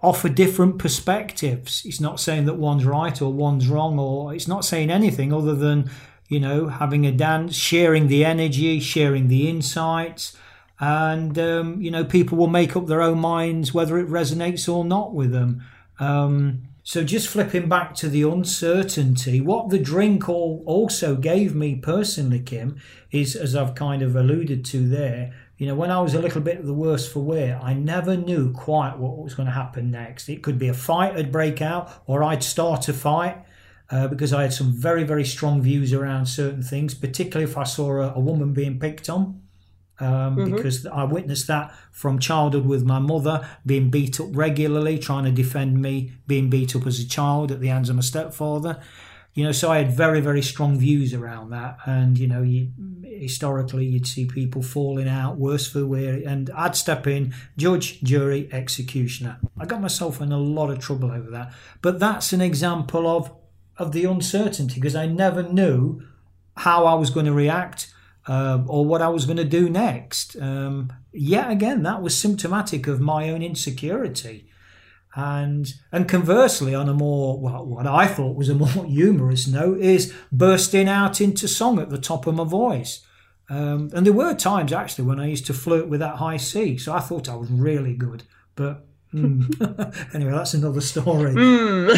offer 0.02 0.30
different 0.30 0.80
perspectives. 0.80 1.82
It's 1.86 2.00
not 2.00 2.22
saying 2.22 2.46
that 2.46 2.54
one's 2.54 2.86
right 2.86 3.22
or 3.22 3.34
one's 3.34 3.68
wrong, 3.68 4.00
or 4.00 4.34
it's 4.34 4.48
not 4.48 4.64
saying 4.64 4.90
anything 4.90 5.34
other 5.34 5.54
than, 5.54 5.92
you 6.30 6.40
know, 6.40 6.68
having 6.68 7.06
a 7.06 7.12
dance, 7.12 7.54
sharing 7.54 8.08
the 8.08 8.24
energy, 8.24 8.80
sharing 8.80 9.28
the 9.28 9.50
insights, 9.50 10.38
and, 10.80 11.38
um, 11.38 11.82
you 11.82 11.92
know, 11.92 12.06
people 12.06 12.38
will 12.38 12.48
make 12.48 12.78
up 12.78 12.88
their 12.88 13.02
own 13.02 13.20
minds 13.20 13.74
whether 13.74 13.98
it 13.98 14.08
resonates 14.08 14.74
or 14.74 14.86
not 14.86 15.14
with 15.14 15.32
them. 15.32 15.62
Um, 16.02 16.64
so 16.84 17.04
just 17.04 17.28
flipping 17.28 17.70
back 17.70 17.94
to 17.96 18.10
the 18.10 18.24
uncertainty, 18.24 19.40
what 19.40 19.70
the 19.70 19.78
drink 19.78 20.28
all 20.28 20.64
also 20.66 21.16
gave 21.16 21.54
me 21.54 21.76
personally, 21.76 22.40
Kym, 22.40 22.80
is 23.12 23.36
as 23.36 23.56
I've 23.56 23.76
kind 23.76 24.02
of 24.02 24.16
alluded 24.16 24.66
to 24.66 24.90
there. 24.90 25.32
You 25.60 25.68
know, 25.68 25.76
when 25.76 25.92
I 25.92 26.02
was 26.02 26.16
a 26.16 26.20
little 26.20 26.42
bit 26.42 26.66
the 26.66 26.74
worse 26.74 27.08
for 27.08 27.20
wear, 27.20 27.60
I 27.62 27.76
never 27.76 28.18
knew 28.18 28.52
quite 28.52 28.98
what 28.98 29.20
was 29.20 29.36
going 29.36 29.46
to 29.46 29.54
happen 29.54 29.92
next. 29.92 30.28
It 30.28 30.42
could 30.42 30.58
be 30.58 30.70
a 30.70 30.74
fight 30.74 31.14
would 31.14 31.32
break 31.32 31.62
out, 31.62 32.02
or 32.08 32.24
I'd 32.24 32.44
start 32.44 32.90
a 32.90 32.94
fight. 32.94 33.46
Uh, 33.92 34.08
because 34.08 34.32
I 34.32 34.44
had 34.44 34.54
some 34.54 34.72
very, 34.72 35.04
very 35.04 35.26
strong 35.26 35.62
views 35.62 35.92
around 35.92 36.28
certain 36.28 36.64
things, 36.64 36.94
particularly 36.94 37.52
if 37.52 37.58
I 37.58 37.66
saw 37.66 37.98
a, 37.98 38.14
a 38.14 38.20
woman 38.22 38.54
being 38.54 38.80
picked 38.80 39.10
on 39.10 39.42
um, 40.02 40.36
mm-hmm. 40.36 40.56
because 40.56 40.86
I 40.86 41.04
witnessed 41.04 41.48
that 41.48 41.74
from 41.92 42.20
childhood 42.20 42.66
with 42.66 42.84
my 42.84 43.00
mother 43.00 43.48
being 43.66 43.90
beat 43.90 44.20
up 44.20 44.28
regularly, 44.32 44.98
trying 44.98 45.26
to 45.26 45.32
defend 45.32 45.82
me 45.82 46.14
being 46.28 46.50
beat 46.50 46.76
up 46.76 46.88
as 46.88 47.00
a 47.00 47.08
child 47.08 47.52
at 47.52 47.60
the 47.60 47.68
hands 47.68 47.90
of 47.90 47.96
my 47.96 48.02
stepfather. 48.02 48.82
You 49.34 49.46
know, 49.46 49.54
so 49.54 49.72
I 49.72 49.78
had 49.78 49.94
very, 49.94 50.20
very 50.20 50.42
strong 50.42 50.78
views 50.78 51.14
around 51.14 51.52
that. 51.52 51.78
And, 51.86 52.18
you 52.18 52.28
know, 52.28 52.42
you, 52.42 52.70
historically, 53.04 53.86
you'd 53.86 54.08
see 54.08 54.26
people 54.26 54.62
falling 54.62 55.08
out, 55.08 55.38
worse 55.38 55.68
for 55.68 55.86
wear, 55.86 56.22
and 56.28 56.50
I'd 56.50 56.76
step 56.76 57.08
in, 57.08 57.34
judge, 57.56 58.02
jury, 58.02 58.50
executioner. 58.52 59.40
I 59.58 59.66
got 59.66 59.82
myself 59.82 60.20
in 60.20 60.34
a 60.34 60.38
lot 60.38 60.70
of 60.70 60.80
trouble 60.80 61.12
over 61.12 61.30
that. 61.30 61.54
But 61.82 62.00
that's 62.00 62.34
an 62.34 62.42
example 62.42 63.08
of, 63.08 63.32
of 63.78 63.94
the 63.94 64.04
uncertainty 64.04 64.76
because 64.76 64.96
I 64.96 65.06
never 65.06 65.44
knew 65.44 66.04
how 66.58 66.86
I 66.86 66.96
was 66.96 67.10
going 67.10 67.28
to 67.28 67.32
react 67.32 67.91
uh, 68.28 68.64
or 68.68 68.86
what 68.86 69.02
I 69.02 69.10
was 69.10 69.26
going 69.26 69.38
to 69.38 69.44
do 69.44 69.70
next. 69.70 70.36
Um, 70.40 70.94
yet 71.12 71.50
again, 71.50 71.84
that 71.84 72.02
was 72.02 72.18
symptomatic 72.18 72.88
of 72.88 73.02
my 73.02 73.30
own 73.30 73.42
insecurity. 73.42 74.48
And 75.14 75.74
and 75.92 76.08
conversely, 76.08 76.74
on 76.74 76.88
a 76.88 76.94
more 76.94 77.38
well, 77.40 77.66
what 77.66 77.86
I 77.86 78.08
thought 78.08 78.38
was 78.38 78.48
a 78.50 78.56
more 78.64 78.86
humorous 78.86 79.48
note, 79.48 79.80
is 79.80 80.14
bursting 80.32 80.88
out 80.88 81.20
into 81.20 81.48
song 81.48 81.80
at 81.80 81.90
the 81.90 81.98
top 81.98 82.28
of 82.28 82.36
my 82.36 82.46
voice. 82.46 83.06
Um, 83.50 83.90
and 83.94 84.06
there 84.06 84.14
were 84.14 84.34
times 84.34 84.72
actually 84.72 85.06
when 85.06 85.20
I 85.20 85.28
used 85.28 85.46
to 85.48 85.54
flirt 85.54 85.90
with 85.90 86.00
that 86.00 86.16
high 86.16 86.38
C, 86.38 86.78
so 86.78 86.94
I 86.94 87.02
thought 87.02 87.28
I 87.28 87.36
was 87.36 87.52
really 87.52 87.94
good. 87.94 88.24
But 88.56 88.86
mm. 89.14 90.14
anyway, 90.16 90.32
that's 90.32 90.54
another 90.54 90.80
story. 90.80 91.34
Mm. 91.34 91.92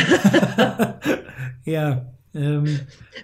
yeah. 1.66 2.00
Um, 2.36 2.80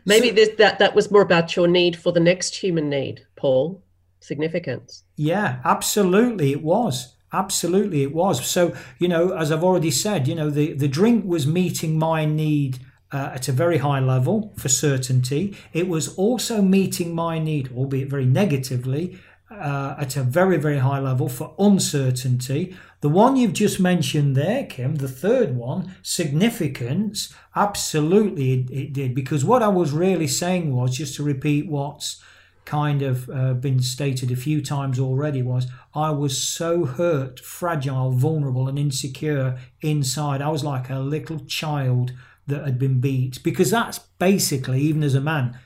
Maybe 0.05 0.29
so, 0.29 0.35
this, 0.35 0.49
that 0.57 0.79
that 0.79 0.95
was 0.95 1.11
more 1.11 1.21
about 1.21 1.55
your 1.55 1.67
need 1.67 1.95
for 1.95 2.11
the 2.11 2.19
next 2.19 2.55
human 2.55 2.89
need, 2.89 3.25
Paul. 3.35 3.83
Significance. 4.19 5.03
Yeah, 5.15 5.59
absolutely, 5.63 6.51
it 6.51 6.61
was. 6.61 7.15
Absolutely, 7.31 8.03
it 8.03 8.13
was. 8.13 8.45
So 8.45 8.75
you 8.99 9.07
know, 9.07 9.35
as 9.35 9.51
I've 9.51 9.63
already 9.63 9.91
said, 9.91 10.27
you 10.27 10.35
know, 10.35 10.49
the 10.49 10.73
the 10.73 10.87
drink 10.87 11.25
was 11.25 11.47
meeting 11.47 11.97
my 11.97 12.25
need. 12.25 12.79
Uh, 13.11 13.31
at 13.33 13.47
a 13.47 13.51
very 13.51 13.79
high 13.79 13.99
level 13.99 14.53
for 14.55 14.69
certainty. 14.69 15.57
It 15.73 15.87
was 15.87 16.13
also 16.13 16.61
meeting 16.61 17.15
my 17.15 17.39
need, 17.39 17.71
albeit 17.75 18.07
very 18.07 18.27
negatively, 18.27 19.17
uh, 19.51 19.95
at 19.97 20.15
a 20.15 20.23
very, 20.23 20.57
very 20.57 20.77
high 20.77 20.99
level 20.99 21.27
for 21.27 21.55
uncertainty. 21.57 22.75
The 23.01 23.09
one 23.09 23.35
you've 23.35 23.53
just 23.53 23.79
mentioned 23.79 24.35
there, 24.35 24.65
Kym, 24.65 24.97
the 24.97 25.07
third 25.07 25.55
one, 25.55 25.95
significance, 26.03 27.33
absolutely 27.55 28.53
it, 28.53 28.69
it 28.69 28.93
did. 28.93 29.15
Because 29.15 29.43
what 29.45 29.63
I 29.63 29.69
was 29.69 29.91
really 29.91 30.27
saying 30.27 30.75
was, 30.75 30.97
just 30.97 31.15
to 31.15 31.23
repeat 31.23 31.67
what's 31.67 32.21
kind 32.65 33.01
of 33.01 33.29
uh, 33.29 33.53
been 33.53 33.81
stated 33.81 34.31
a 34.31 34.35
few 34.35 34.61
times 34.61 34.99
already, 34.99 35.41
was 35.41 35.67
I 35.95 36.11
was 36.11 36.41
so 36.41 36.85
hurt, 36.85 37.39
fragile, 37.39 38.11
vulnerable, 38.11 38.67
and 38.67 38.77
insecure 38.77 39.57
inside. 39.81 40.41
I 40.41 40.49
was 40.49 40.63
like 40.63 40.89
a 40.89 40.99
little 40.99 41.39
child 41.45 42.11
that 42.45 42.65
had 42.65 42.77
been 42.77 42.99
beat. 42.99 43.41
Because 43.43 43.71
that's 43.71 43.99
basically, 44.19 44.81
even 44.81 45.03
as 45.03 45.15
a 45.15 45.21
man, 45.21 45.57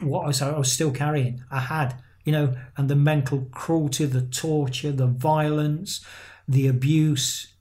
what 0.00 0.24
I 0.24 0.26
was, 0.26 0.42
I 0.42 0.58
was 0.58 0.72
still 0.72 0.90
carrying. 0.90 1.44
I 1.50 1.60
had 1.60 2.02
you 2.24 2.32
know, 2.32 2.54
and 2.76 2.88
the 2.88 2.96
mental 2.96 3.48
cruelty, 3.50 4.04
the 4.04 4.22
torture, 4.22 4.92
the 4.92 5.06
violence, 5.06 6.04
the 6.46 6.66
abuse. 6.68 7.54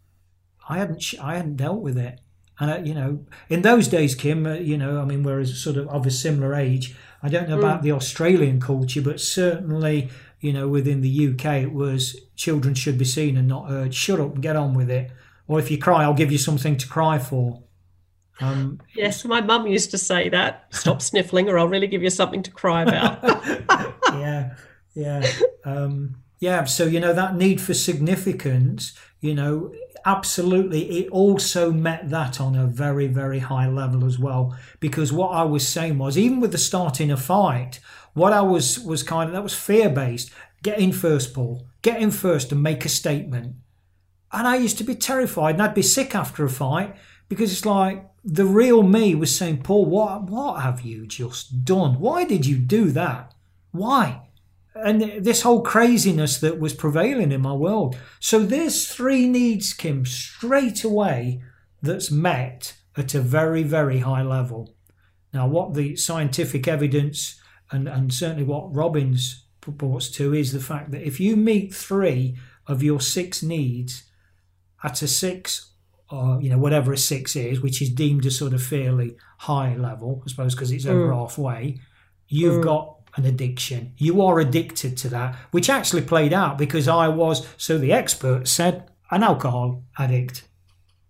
I 0.70 0.78
hadn't, 0.78 1.14
I 1.22 1.36
hadn't 1.36 1.58
dealt 1.58 1.82
with 1.82 1.98
it. 1.98 2.20
And, 2.60 2.72
uh, 2.72 2.78
you 2.84 2.94
know, 2.94 3.26
in 3.50 3.64
those 3.64 3.88
days, 3.88 4.16
Kym, 4.16 4.46
uh, 4.46 4.60
you 4.60 4.78
know, 4.78 5.02
I 5.02 5.06
mean, 5.06 5.24
we're 5.24 5.44
sort 5.46 5.78
of 5.78 5.88
of 5.88 6.06
a 6.06 6.12
similar 6.12 6.54
age. 6.54 6.96
I 7.24 7.30
don't 7.30 7.50
know 7.50 7.58
mm. 7.58 7.60
about 7.60 7.82
the 7.82 7.92
Australian 7.92 8.60
culture, 8.60 9.02
but 9.02 9.20
certainly, 9.20 10.10
you 10.40 10.54
know, 10.54 10.68
within 10.68 11.02
the 11.02 11.30
UK, 11.30 11.46
it 11.64 11.74
was 11.74 12.20
children 12.36 12.76
should 12.76 12.98
be 13.00 13.06
seen 13.06 13.36
and 13.36 13.48
not 13.48 13.70
heard. 13.70 13.96
Shut 13.96 14.20
up 14.20 14.36
and 14.36 14.44
get 14.44 14.56
on 14.56 14.76
with 14.76 14.92
it. 14.92 15.12
Or 15.48 15.60
if 15.60 15.72
you 15.72 15.80
cry, 15.80 16.04
I'll 16.04 16.14
give 16.14 16.32
you 16.32 16.38
something 16.38 16.78
to 16.78 16.88
cry 16.88 17.18
for. 17.18 17.64
Um, 18.42 18.82
yes, 18.96 19.24
my 19.24 19.42
mum 19.42 19.68
used 19.68 19.92
to 19.92 19.98
say 19.98 20.30
that. 20.30 20.66
Stop 20.72 21.02
sniffling, 21.02 21.50
or 21.50 21.60
I'll 21.60 21.68
really 21.68 21.88
give 21.88 22.04
you 22.04 22.10
something 22.10 22.44
to 22.44 22.52
cry 22.52 22.84
about. 22.84 23.24
yeah, 24.14 24.56
yeah, 24.94 25.32
um, 25.64 26.16
yeah. 26.40 26.64
So 26.66 26.86
you 26.86 27.00
know 27.00 27.14
that 27.14 27.36
need 27.36 27.62
for 27.62 27.74
significance. 27.74 28.94
You 29.20 29.36
know, 29.36 29.72
absolutely, 30.06 31.00
it 31.00 31.10
also 31.12 31.72
met 31.72 32.10
that 32.10 32.42
on 32.42 32.56
a 32.56 32.66
very, 32.66 33.08
very 33.08 33.40
high 33.40 33.68
level 33.68 34.06
as 34.06 34.18
well. 34.18 34.58
Because 34.80 35.14
what 35.14 35.30
I 35.30 35.44
was 35.44 35.68
saying 35.68 35.98
was, 35.98 36.18
even 36.18 36.40
with 36.40 36.52
the 36.52 36.58
starting 36.58 37.12
a 37.12 37.18
fight, 37.18 37.80
what 38.14 38.34
I 38.34 38.42
was 38.42 38.80
was 38.80 39.04
kind 39.04 39.30
of 39.30 39.34
that 39.34 39.44
was 39.44 39.54
fear 39.54 39.90
based. 39.90 40.32
Get 40.64 40.80
in 40.80 40.92
first, 40.92 41.34
Paul. 41.34 41.68
Get 41.82 42.02
in 42.02 42.12
first 42.12 42.52
and 42.52 42.62
make 42.62 42.86
a 42.86 42.90
statement. 42.90 43.56
And 44.32 44.48
I 44.48 44.56
used 44.56 44.78
to 44.78 44.84
be 44.84 44.96
terrified, 44.96 45.56
and 45.56 45.64
I'd 45.64 45.74
be 45.74 45.82
sick 45.82 46.16
after 46.16 46.46
a 46.46 46.50
fight 46.50 46.96
because 47.28 47.52
it's 47.52 47.66
like 47.66 48.06
the 48.24 48.46
real 48.46 48.84
me 48.84 49.16
was 49.16 49.36
saying, 49.36 49.64
Paul, 49.64 49.86
what, 49.86 50.24
what 50.24 50.62
have 50.62 50.82
you 50.82 51.08
just 51.08 51.66
done? 51.66 52.00
Why 52.00 52.24
did 52.24 52.46
you 52.46 52.58
do 52.58 52.92
that? 52.92 53.34
Why? 53.72 54.30
And 54.76 55.24
this 55.24 55.42
whole 55.42 55.62
craziness 55.62 56.40
that 56.40 56.60
was 56.60 56.74
prevailing 56.74 57.32
in 57.32 57.42
my 57.42 57.54
world. 57.54 57.98
So 58.20 58.44
there's 58.44 58.88
three 58.88 59.28
needs, 59.28 59.74
Kym, 59.74 60.08
straight 60.08 60.84
away 60.84 61.42
that's 61.82 62.12
met 62.12 62.76
at 62.96 63.16
a 63.16 63.22
very, 63.22 63.64
very 63.64 64.00
high 64.00 64.22
level. 64.22 64.76
Now, 65.34 65.48
what 65.48 65.74
the 65.74 65.96
scientific 65.96 66.68
evidence 66.68 67.40
and, 67.72 67.88
and 67.88 68.14
certainly 68.14 68.44
what 68.44 68.74
Robbins 68.74 69.46
purports 69.62 70.10
to 70.12 70.34
is 70.34 70.52
the 70.52 70.60
fact 70.60 70.92
that 70.92 71.06
if 71.06 71.20
you 71.20 71.36
meet 71.36 71.74
three 71.74 72.38
of 72.68 72.84
your 72.84 73.00
six 73.00 73.42
needs 73.42 74.04
at 74.84 75.02
a 75.02 75.08
six 75.08 75.71
or 76.12 76.42
you 76.42 76.50
know 76.50 76.58
whatever 76.58 76.92
a 76.92 76.98
six 76.98 77.36
is, 77.36 77.62
which 77.62 77.82
is 77.82 77.90
deemed 77.90 78.26
a 78.26 78.32
sort 78.32 78.54
of 78.54 78.62
fairly 78.62 79.16
high 79.40 79.76
level, 79.76 80.22
I 80.26 80.30
suppose, 80.30 80.54
because 80.54 80.72
it's 80.72 80.86
over 80.86 81.10
mm. 81.10 81.16
halfway. 81.16 81.80
You've 82.28 82.62
mm. 82.62 82.64
got 82.64 82.98
an 83.16 83.26
addiction. 83.26 83.94
You 83.98 84.22
are 84.22 84.40
addicted 84.40 84.98
to 84.98 85.10
that, 85.10 85.36
which 85.52 85.70
actually 85.70 86.04
played 86.04 86.34
out 86.34 86.58
because 86.58 86.88
I 86.88 87.08
was, 87.08 87.48
so 87.58 87.78
the 87.78 87.92
expert 87.92 88.48
said, 88.48 88.90
an 89.10 89.24
alcohol 89.24 89.84
addict. 89.98 90.48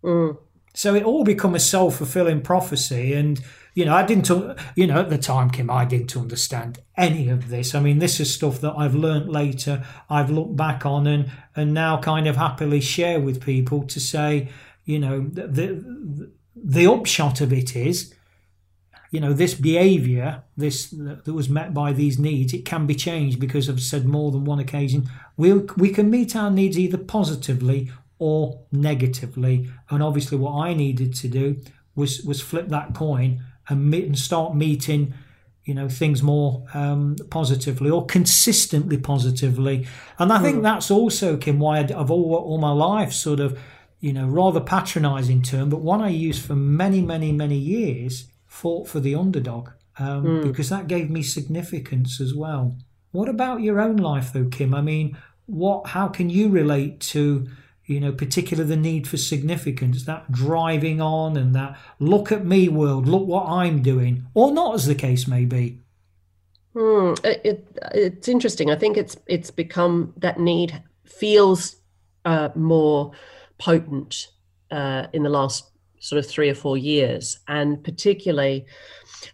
Mm. 0.04 0.38
So 0.74 0.96
it 0.96 1.04
all 1.04 1.24
become 1.24 1.54
a 1.54 1.60
self 1.60 1.98
fulfilling 1.98 2.42
prophecy, 2.42 3.14
and 3.14 3.42
you 3.74 3.86
know 3.86 3.94
I 3.94 4.06
didn't, 4.06 4.30
you 4.76 4.88
know, 4.88 5.00
at 5.02 5.10
the 5.10 5.18
time, 5.18 5.52
Kym, 5.52 5.72
I 5.72 5.86
didn't 5.86 6.16
understand 6.16 6.80
any 6.98 7.30
of 7.30 7.50
this. 7.50 7.76
I 7.76 7.82
mean, 7.82 8.00
this 8.00 8.20
is 8.20 8.34
stuff 8.34 8.62
that 8.62 8.74
I've 8.78 8.96
learnt 8.96 9.30
later. 9.30 9.86
I've 10.10 10.32
looked 10.32 10.56
back 10.56 10.86
on 10.86 11.08
and 11.08 11.30
and 11.56 11.74
now 11.74 12.00
kind 12.00 12.28
of 12.28 12.38
happily 12.38 12.80
share 12.80 13.20
with 13.20 13.44
people 13.44 13.84
to 13.84 14.00
say 14.00 14.50
you 14.86 15.00
know, 15.00 15.28
the, 15.32 15.48
the, 15.48 16.32
the 16.56 16.92
upshot 16.92 17.42
of 17.42 17.54
it 17.54 17.76
is, 17.76 18.14
you 19.12 19.20
know, 19.20 19.34
this 19.34 19.54
behaviour, 19.54 20.44
this 20.56 20.90
that 20.90 21.34
was 21.34 21.50
met 21.50 21.74
by 21.74 21.92
these 21.92 22.18
needs, 22.18 22.54
it 22.54 22.64
can 22.64 22.88
be 22.88 22.96
changed 22.96 23.40
because 23.40 23.70
I've 23.70 23.82
said 23.82 24.06
more 24.06 24.32
than 24.32 24.46
one 24.46 24.60
occasion. 24.60 25.10
We 25.36 25.52
we'll, 25.52 25.68
we 25.76 25.90
can 25.90 26.10
meet 26.10 26.36
our 26.36 26.50
needs 26.50 26.80
either 26.80 26.98
positively 26.98 27.92
or 28.20 28.62
negatively, 28.72 29.70
and 29.90 30.02
obviously, 30.02 30.38
what 30.38 30.54
I 30.66 30.74
needed 30.74 31.14
to 31.16 31.28
do 31.28 31.58
was 31.96 32.22
was 32.22 32.42
flip 32.42 32.70
that 32.70 32.94
coin 32.94 33.44
and 33.68 33.90
meet 33.90 34.06
and 34.06 34.18
start 34.18 34.56
meeting 34.56 35.14
you 35.66 35.74
know 35.74 35.88
things 35.88 36.24
more 36.24 36.64
um, 36.74 37.16
positively 37.30 37.90
or 37.90 38.06
consistently 38.06 38.98
positively 38.98 39.86
and 40.18 40.34
i 40.34 40.40
think 40.40 40.58
mm. 40.58 40.64
that's 40.64 40.90
also 40.90 41.38
Kym 41.38 41.58
why 41.60 41.80
i've 41.80 42.12
all, 42.12 42.34
all 42.34 42.58
my 42.58 42.72
life 42.72 43.14
sort 43.14 43.40
of 43.40 43.60
you 44.02 44.12
know, 44.12 44.28
rather 44.28 44.60
patronizing 44.60 45.42
term, 45.42 45.70
but 45.70 45.80
one 45.80 46.02
I 46.02 46.10
used 46.10 46.44
for 46.44 46.56
many, 46.56 47.02
many, 47.02 47.32
many 47.32 47.58
years 47.58 48.26
fought 48.48 48.90
for 48.90 49.00
the 49.00 49.16
underdog 49.16 49.70
um, 49.98 50.26
mm. 50.26 50.44
because 50.44 50.70
that 50.70 50.88
gave 50.88 51.10
me 51.10 51.22
significance 51.22 52.20
as 52.20 52.34
well. 52.34 52.76
What 53.12 53.30
about 53.30 53.62
your 53.62 53.80
own 53.80 53.98
life, 53.98 54.34
though, 54.34 54.46
Kym? 54.46 54.76
I 54.76 54.82
mean, 54.82 55.18
what? 55.46 55.88
How 55.88 56.08
can 56.08 56.30
you 56.30 56.50
relate 56.50 57.00
to? 57.12 57.48
you 57.92 58.00
know, 58.00 58.14
particularly 58.14 58.70
the 58.70 58.78
need 58.78 59.06
for 59.06 59.18
significance, 59.18 60.06
that 60.06 60.32
driving 60.32 61.02
on 61.02 61.36
and 61.36 61.54
that 61.54 61.78
look 62.00 62.32
at 62.32 62.46
me 62.46 62.70
world, 62.70 63.06
look 63.06 63.28
what 63.28 63.48
I'm 63.48 63.82
doing, 63.82 64.26
or 64.34 64.54
not 64.54 64.76
as 64.76 64.86
the 64.86 64.96
case 64.96 65.28
may 65.28 65.44
be. 65.44 65.80
Hmm. 66.74 67.16
It, 67.24 67.42
it, 67.44 67.78
it's 67.94 68.28
interesting. 68.30 68.72
I 68.72 68.78
think 68.78 68.96
it's 68.96 69.18
it's 69.28 69.52
become 69.52 70.14
that 70.18 70.40
need 70.40 70.82
feels 71.04 71.76
uh, 72.24 72.50
more 72.56 73.12
potent 73.62 74.28
uh, 74.72 75.06
in 75.14 75.24
the 75.24 75.30
last 75.30 75.72
sort 76.00 76.18
of 76.18 76.30
three 76.30 76.50
or 76.50 76.56
four 76.56 76.78
years, 76.78 77.40
and 77.48 77.82
particularly. 77.84 78.66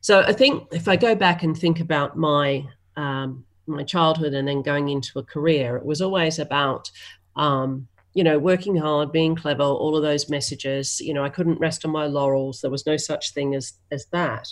So 0.01 0.19
I 0.19 0.33
think 0.33 0.67
if 0.71 0.87
I 0.87 0.97
go 0.97 1.15
back 1.15 1.43
and 1.43 1.57
think 1.57 1.79
about 1.79 2.17
my 2.17 2.67
um, 2.97 3.45
my 3.65 3.83
childhood 3.83 4.33
and 4.33 4.47
then 4.47 4.61
going 4.61 4.89
into 4.89 5.19
a 5.19 5.23
career, 5.23 5.77
it 5.77 5.85
was 5.85 6.01
always 6.01 6.39
about 6.39 6.91
um, 7.37 7.87
you 8.13 8.23
know 8.23 8.37
working 8.37 8.75
hard, 8.75 9.11
being 9.11 9.35
clever, 9.35 9.63
all 9.63 9.95
of 9.95 10.03
those 10.03 10.29
messages. 10.29 10.99
You 10.99 11.13
know, 11.13 11.23
I 11.23 11.29
couldn't 11.29 11.59
rest 11.59 11.85
on 11.85 11.91
my 11.91 12.05
laurels. 12.05 12.59
There 12.61 12.71
was 12.71 12.85
no 12.85 12.97
such 12.97 13.33
thing 13.33 13.55
as 13.55 13.73
as 13.91 14.05
that. 14.11 14.47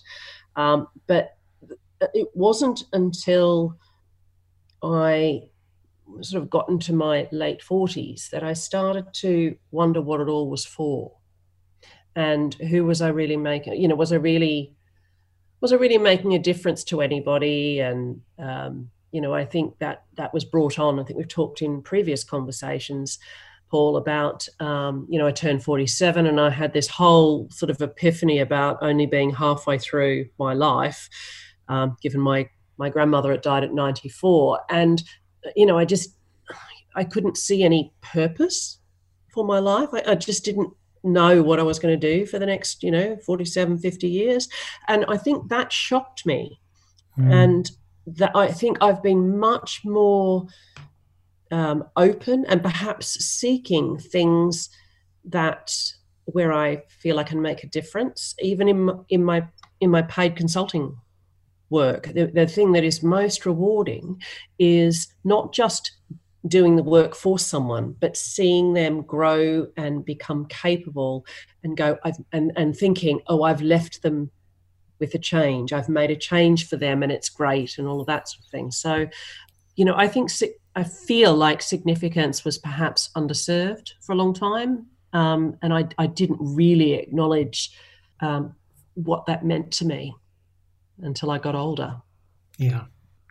Um, 0.56 0.88
but 1.08 1.36
it 2.14 2.28
wasn't 2.34 2.84
until 2.94 3.78
I 4.82 5.50
sort 6.22 6.42
of 6.42 6.50
got 6.50 6.70
into 6.70 6.94
my 6.94 7.28
late 7.32 7.62
40s 7.62 8.30
that 8.30 8.44
I 8.44 8.54
started 8.54 9.08
to 9.16 9.56
wonder 9.72 10.02
what 10.02 10.22
it 10.22 10.28
all 10.28 10.50
was 10.50 10.66
for. 10.66 11.14
And 12.16 12.54
who 12.56 12.86
was 12.86 13.02
I 13.02 13.10
really 13.10 13.38
making? 13.38 13.80
You 13.82 13.88
know, 13.88 13.96
was 13.96 14.14
I 14.14 14.18
really 14.18 14.74
was 15.62 15.74
I 15.74 15.78
really 15.78 15.98
making 15.98 16.34
a 16.34 16.40
difference 16.40 16.84
to 16.86 17.02
anybody? 17.02 17.80
And 17.80 18.22
um, 18.40 18.90
you 19.12 19.20
know, 19.20 19.34
I 19.34 19.46
think 19.46 19.78
that 19.80 20.04
that 20.16 20.34
was 20.34 20.46
brought 20.46 20.80
on. 20.80 21.00
I 21.00 21.04
think 21.04 21.18
we've 21.18 21.28
talked 21.28 21.62
in 21.62 21.82
previous 21.82 22.24
conversations, 22.24 23.20
Paul, 23.70 23.98
about 23.98 24.48
um, 24.60 25.08
you 25.10 25.20
know, 25.20 25.28
I 25.28 25.32
turned 25.32 25.64
47 25.64 26.26
and 26.26 26.40
I 26.40 26.50
had 26.50 26.74
this 26.74 26.88
whole 26.88 27.50
sort 27.50 27.70
of 27.70 27.82
epiphany 27.82 28.40
about 28.40 28.78
only 28.82 29.06
being 29.06 29.32
halfway 29.32 29.78
through 29.78 30.28
my 30.40 30.54
life 30.54 31.10
um, 31.68 31.98
given 32.02 32.22
my 32.22 32.50
my 32.78 32.90
grandmother 32.90 33.32
had 33.32 33.42
died 33.42 33.64
at 33.64 33.74
94 33.74 34.60
and 34.70 35.04
you 35.56 35.66
know 35.66 35.78
i 35.78 35.86
just 35.86 36.16
i 36.96 37.04
couldn't 37.04 37.38
see 37.38 37.64
any 37.64 37.94
purpose 38.02 38.80
for 39.34 39.46
my 39.46 39.60
life. 39.60 39.90
I, 39.94 40.12
I 40.12 40.16
just 40.16 40.46
didn't 40.46 40.72
know 41.04 41.44
what 41.44 41.60
i 41.60 41.64
was 41.64 41.78
going 41.78 42.00
to 42.00 42.16
do 42.16 42.26
for 42.26 42.40
the 42.40 42.46
next 42.46 42.82
you 42.82 42.90
know 42.90 43.18
47 43.18 43.78
50 43.78 44.08
years. 44.08 44.50
And 44.88 45.06
i 45.08 45.18
think 45.18 45.50
that 45.50 45.72
shocked 45.72 46.26
me. 46.26 46.60
Mm. 47.18 47.34
and 47.34 47.72
that 48.08 48.32
i 48.36 48.48
think 48.48 48.78
i've 48.82 49.02
been 49.02 49.38
much 49.40 49.82
more 49.86 50.48
um, 51.52 51.86
open 51.96 52.46
and 52.50 52.62
perhaps 52.62 53.08
seeking 53.24 53.98
things 53.98 54.70
that 55.24 55.74
where 56.26 56.52
i 56.52 56.82
feel 56.90 57.20
i 57.20 57.24
can 57.24 57.42
make 57.42 57.64
a 57.64 57.68
difference 57.68 58.36
even 58.40 58.68
in 58.68 59.06
in 59.10 59.24
my 59.24 59.48
in 59.80 59.90
my 59.90 60.02
paid 60.02 60.36
consulting 60.36 60.98
work. 61.70 62.08
The, 62.08 62.26
the 62.26 62.48
thing 62.48 62.74
that 62.74 62.84
is 62.84 63.04
most 63.04 63.46
rewarding 63.46 64.22
is 64.60 65.08
not 65.24 65.54
just 65.54 65.92
doing 66.48 66.76
the 66.76 66.84
work 66.84 67.16
for 67.16 67.40
someone, 67.40 67.96
but 68.00 68.16
seeing 68.16 68.74
them 68.74 69.02
grow 69.02 69.68
and 69.78 70.06
become 70.06 70.46
capable 70.46 71.26
and 71.64 71.76
go 71.76 71.98
and, 72.32 72.52
and 72.56 72.76
thinking, 72.78 73.20
oh, 73.28 73.44
I've 73.44 73.62
left 73.62 74.04
them 74.04 74.30
with 75.00 75.14
a 75.16 75.20
change. 75.20 75.74
I've 75.74 75.90
made 75.90 76.12
a 76.12 76.16
change 76.16 76.68
for 76.68 76.78
them 76.78 77.04
and 77.04 77.12
it's 77.12 77.30
great 77.30 77.78
and 77.78 77.88
all 77.88 78.00
of 78.00 78.08
that 78.08 78.30
sort 78.30 78.46
of 78.46 78.52
thing. 78.52 78.72
So, 78.72 79.08
you 79.76 79.86
know, 79.86 79.96
I 79.98 80.08
think 80.08 80.30
I 80.76 80.84
feel 80.84 81.36
like 81.36 81.62
significance 81.62 82.46
was 82.46 82.58
perhaps 82.58 83.10
underserved 83.16 83.94
for 84.02 84.14
a 84.14 84.16
long 84.16 84.34
time. 84.34 84.86
Um, 85.14 85.58
and 85.62 85.74
I, 85.74 85.86
I 85.98 86.08
didn't 86.08 86.40
really 86.40 86.94
acknowledge 86.94 87.72
um, 88.20 88.56
what 88.94 89.26
that 89.26 89.46
meant 89.46 89.72
to 89.74 89.86
me 89.86 90.14
until 91.00 91.32
I 91.32 91.38
got 91.38 91.56
older. 91.56 92.02
Yeah. 92.58 92.86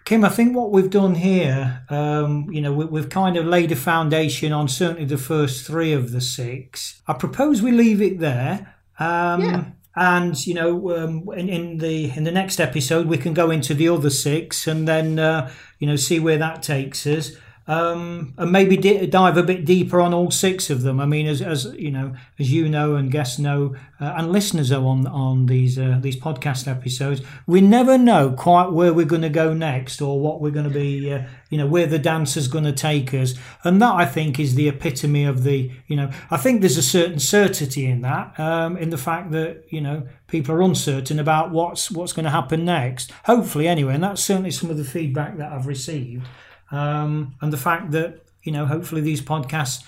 Kym, 0.05 0.25
I 0.25 0.29
think 0.29 0.55
what 0.55 0.71
we've 0.71 0.91
done 0.91 1.15
here, 1.15 1.83
um, 1.89 2.51
you 2.51 2.61
know, 2.61 2.73
we, 2.73 3.01
have 3.01 3.09
kind 3.09 3.39
of 3.39 3.47
laid 3.47 3.73
a 3.73 3.77
foundation 3.77 4.53
on 4.53 4.69
certainly 4.69 5.07
the 5.07 5.17
first 5.17 5.67
three 5.67 5.95
of 5.95 6.13
the 6.13 6.21
six. 6.21 7.01
I 7.07 7.15
propose 7.15 7.63
we 7.63 7.73
leave 7.73 8.03
it 8.03 8.19
there. 8.19 8.75
Um, 8.99 9.41
yeah. 9.41 9.65
And 9.97 10.47
you 10.47 10.55
know, 10.55 10.97
um, 10.97 11.29
in, 11.37 11.49
in, 11.49 11.79
the 11.79 12.11
in 12.17 12.25
the 12.25 12.33
next 12.33 12.61
episode, 12.61 13.07
we 13.07 13.17
can 13.17 13.33
go 13.33 13.51
into 13.51 13.75
the 13.75 13.89
other 13.89 14.11
six, 14.11 14.67
and 14.67 14.89
then 14.89 15.21
uh, 15.21 15.53
you 15.79 15.87
know 15.87 15.95
see 15.95 16.19
where 16.19 16.37
that 16.37 16.65
takes 16.65 17.07
us 17.07 17.31
um, 17.67 18.35
and 18.37 18.53
maybe 18.53 18.77
dive 19.07 19.37
a 19.39 19.43
bit 19.43 19.65
deeper 19.65 20.01
on 20.01 20.13
all 20.13 20.31
six 20.31 20.69
of 20.69 20.83
them. 20.83 21.01
I 21.01 21.07
mean, 21.07 21.27
as, 21.27 21.41
as 21.41 21.65
you 21.75 21.91
know, 21.91 22.15
as 22.39 22.53
you 22.53 22.69
know, 22.69 22.95
and 22.95 23.11
guests 23.11 23.39
know, 23.39 23.75
uh, 24.01 24.15
and 24.17 24.31
listeners 24.31 24.71
are 24.71 24.85
on 24.85 25.07
on 25.07 25.47
these 25.47 25.79
uh, 25.79 25.99
these 26.01 26.17
podcast 26.17 26.69
episodes, 26.69 27.23
we 27.47 27.63
never 27.63 27.97
know 27.97 28.33
quite 28.33 28.71
where 28.73 28.93
we're 28.93 29.07
going 29.07 29.23
to 29.23 29.31
go 29.31 29.55
next 29.55 30.03
or 30.03 30.21
what 30.21 30.43
we're 30.43 30.51
going 30.51 30.69
to 30.69 30.75
be, 30.75 31.11
uh, 31.11 31.23
you 31.49 31.57
know, 31.57 31.67
where 31.67 31.87
the 31.87 31.99
dance 31.99 32.37
is 32.37 32.49
going 32.49 32.65
to 32.65 32.73
take 32.73 33.15
us. 33.15 33.35
And 33.65 33.81
that 33.81 33.95
I 33.95 34.05
think 34.05 34.39
is 34.39 34.57
the 34.57 34.69
epitome 34.69 35.25
of 35.25 35.43
the, 35.43 35.71
you 35.87 35.97
know, 35.97 36.11
I 36.31 36.37
think 36.37 36.61
there's 36.61 36.77
a 36.77 36.83
certain 36.83 37.19
certainty 37.19 37.87
in 37.87 38.03
that, 38.03 38.39
um, 38.39 38.77
in 38.77 38.91
the 38.91 38.99
fact 38.99 39.31
that 39.31 39.65
you 39.71 39.81
know 39.81 40.07
people 40.27 40.55
are 40.55 40.63
uncertain 40.63 41.19
about 41.19 41.51
what's 41.51 41.91
what's 41.91 42.13
going 42.13 42.25
to 42.25 42.31
happen 42.31 42.67
next. 42.67 43.11
Hopefully, 43.25 43.67
anyway, 43.67 43.95
and 43.95 44.05
that's 44.05 44.23
certainly 44.23 44.51
some 44.51 44.69
of 44.69 44.77
the 44.77 44.85
feedback 44.85 45.39
that 45.39 45.51
I've 45.51 45.67
received 45.67 46.27
um, 46.71 47.35
and 47.41 47.53
the 47.53 47.57
fact 47.57 47.91
that 47.93 48.25
you 48.43 48.53
know 48.53 48.67
hopefully 48.67 49.01
these 49.01 49.21
podcast 49.21 49.85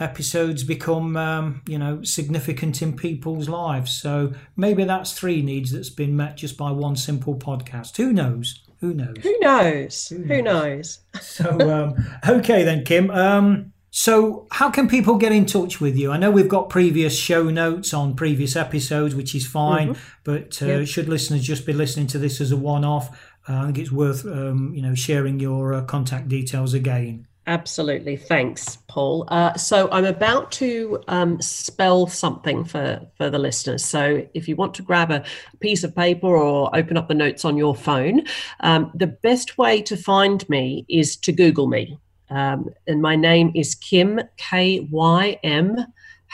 episodes 0.00 0.64
become 0.64 1.16
um, 1.16 1.62
you 1.66 1.78
know 1.78 2.02
significant 2.02 2.82
in 2.82 2.96
people's 2.96 3.48
lives. 3.48 3.92
So 3.92 4.32
maybe 4.56 4.84
that's 4.84 5.12
three 5.12 5.42
needs 5.42 5.72
that's 5.72 5.90
been 5.90 6.16
met 6.16 6.36
just 6.36 6.56
by 6.56 6.70
one 6.70 6.96
simple 6.96 7.36
podcast. 7.36 7.96
Who 7.96 8.12
knows? 8.12 8.60
Who 8.80 8.92
knows? 8.94 9.16
Who 9.22 9.38
knows? 9.40 10.08
Who 10.08 10.18
knows? 10.18 10.28
Who 10.28 10.42
knows? 10.42 11.00
so 11.20 11.70
um, 11.70 11.94
okay 12.28 12.64
then, 12.64 12.84
Kym. 12.84 13.14
Um, 13.14 13.72
so, 13.96 14.48
how 14.50 14.70
can 14.70 14.88
people 14.88 15.18
get 15.18 15.30
in 15.30 15.46
touch 15.46 15.80
with 15.80 15.96
you? 15.96 16.10
I 16.10 16.16
know 16.16 16.28
we've 16.28 16.48
got 16.48 16.68
previous 16.68 17.16
show 17.16 17.44
notes 17.44 17.94
on 17.94 18.16
previous 18.16 18.56
episodes, 18.56 19.14
which 19.14 19.36
is 19.36 19.46
fine, 19.46 19.90
mm-hmm. 19.90 20.02
but 20.24 20.60
uh, 20.60 20.66
yep. 20.66 20.88
should 20.88 21.08
listeners 21.08 21.44
just 21.44 21.64
be 21.64 21.72
listening 21.72 22.08
to 22.08 22.18
this 22.18 22.40
as 22.40 22.50
a 22.50 22.56
one 22.56 22.84
off, 22.84 23.16
uh, 23.48 23.56
I 23.56 23.64
think 23.66 23.78
it's 23.78 23.92
worth 23.92 24.24
um, 24.24 24.72
you 24.74 24.82
know 24.82 24.94
sharing 24.94 25.40
your 25.40 25.74
uh, 25.74 25.82
contact 25.84 26.28
details 26.28 26.74
again. 26.74 27.26
Absolutely, 27.46 28.16
thanks, 28.16 28.78
Paul. 28.88 29.26
Uh, 29.28 29.52
so 29.54 29.90
I'm 29.92 30.06
about 30.06 30.50
to 30.52 31.02
um, 31.08 31.42
spell 31.42 32.06
something 32.06 32.64
for 32.64 33.06
for 33.16 33.28
the 33.28 33.38
listeners. 33.38 33.84
So 33.84 34.26
if 34.32 34.48
you 34.48 34.56
want 34.56 34.72
to 34.74 34.82
grab 34.82 35.10
a 35.10 35.24
piece 35.60 35.84
of 35.84 35.94
paper 35.94 36.28
or 36.28 36.74
open 36.74 36.96
up 36.96 37.08
the 37.08 37.14
notes 37.14 37.44
on 37.44 37.58
your 37.58 37.74
phone, 37.74 38.22
um, 38.60 38.90
the 38.94 39.08
best 39.08 39.58
way 39.58 39.82
to 39.82 39.96
find 39.96 40.48
me 40.48 40.86
is 40.88 41.16
to 41.18 41.32
Google 41.32 41.66
me, 41.66 41.98
um, 42.30 42.70
and 42.86 43.02
my 43.02 43.14
name 43.14 43.52
is 43.54 43.74
Kym 43.74 44.26
K 44.38 44.80
Y 44.90 45.38
M 45.42 45.76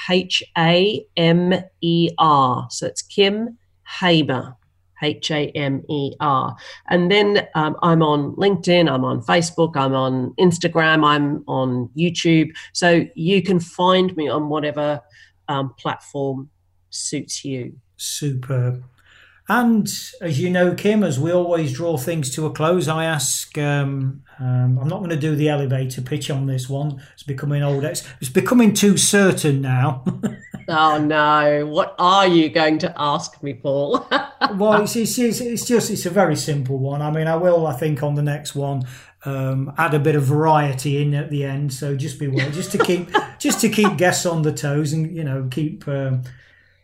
H 0.09 0.45
A 0.57 1.05
M 1.17 1.55
E 1.81 2.11
R. 2.19 2.69
So 2.71 2.87
it's 2.87 3.03
Kym 3.03 3.57
Hamer. 3.99 4.57
H 5.03 5.31
A 5.31 5.49
M 5.51 5.83
E 5.89 6.13
R. 6.21 6.57
And 6.89 7.11
then 7.11 7.47
um, 7.55 7.77
I'm 7.83 8.03
on 8.03 8.35
LinkedIn, 8.37 8.91
I'm 8.91 9.05
on 9.05 9.23
Facebook, 9.23 9.77
I'm 9.77 9.95
on 9.95 10.35
Instagram, 10.39 11.05
I'm 11.05 11.45
on 11.47 11.91
YouTube. 11.97 12.51
So 12.73 13.07
you 13.15 13.43
can 13.43 13.61
find 13.61 14.17
me 14.17 14.29
on 14.29 14.49
whatever 14.49 15.01
um, 15.49 15.75
platform 15.75 16.51
suits 16.91 17.45
you. 17.45 17.75
Superb. 17.97 18.85
And 19.51 19.89
as 20.21 20.39
you 20.39 20.49
know, 20.49 20.75
Kym, 20.75 21.05
as 21.05 21.19
we 21.19 21.33
always 21.33 21.73
draw 21.73 21.97
things 21.97 22.33
to 22.37 22.47
a 22.47 22.53
close, 22.53 22.87
I 22.87 23.05
ask. 23.05 23.59
Um, 23.59 24.23
um, 24.39 24.79
I'm 24.79 24.87
not 24.87 24.99
going 24.99 25.11
to 25.11 25.17
do 25.17 25.35
the 25.35 25.49
elevator 25.49 26.03
pitch 26.03 26.31
on 26.31 26.47
this 26.47 26.69
one. 26.69 27.03
It's 27.15 27.25
becoming 27.25 27.61
old. 27.61 27.83
It's, 27.83 28.07
it's 28.21 28.31
becoming 28.31 28.75
too 28.75 28.97
certain 28.97 29.61
now. 29.61 30.05
oh 30.69 30.99
no! 30.99 31.67
What 31.67 31.97
are 31.99 32.29
you 32.29 32.49
going 32.49 32.79
to 32.79 32.95
ask 32.97 33.43
me, 33.43 33.55
Paul? 33.55 34.07
well, 34.55 34.85
it's, 34.85 34.95
it's, 34.95 35.19
it's, 35.19 35.67
just 35.67 35.91
it's 35.91 36.07
a 36.07 36.11
very 36.11 36.37
simple 36.37 36.79
one. 36.79 37.03
I 37.03 37.11
mean, 37.11 37.27
I 37.27 37.35
will. 37.35 37.67
I 37.67 37.73
think 37.73 38.05
on 38.05 38.15
the 38.15 38.23
next 38.23 38.55
one, 38.55 38.85
um, 39.25 39.75
add 39.77 39.95
a 39.95 39.99
bit 39.99 40.15
of 40.15 40.23
variety 40.23 41.03
in 41.03 41.13
at 41.13 41.29
the 41.29 41.43
end. 41.43 41.73
So 41.73 41.97
just 41.97 42.21
be 42.21 42.27
aware, 42.27 42.53
just 42.53 42.71
to 42.71 42.79
keep 42.79 43.11
just 43.41 43.61
to 43.63 43.69
keep 43.69 43.97
guests 43.97 44.27
on 44.27 44.43
the 44.43 44.53
toes, 44.53 44.93
and 44.93 45.11
you 45.11 45.25
know 45.25 45.49
keep. 45.51 45.89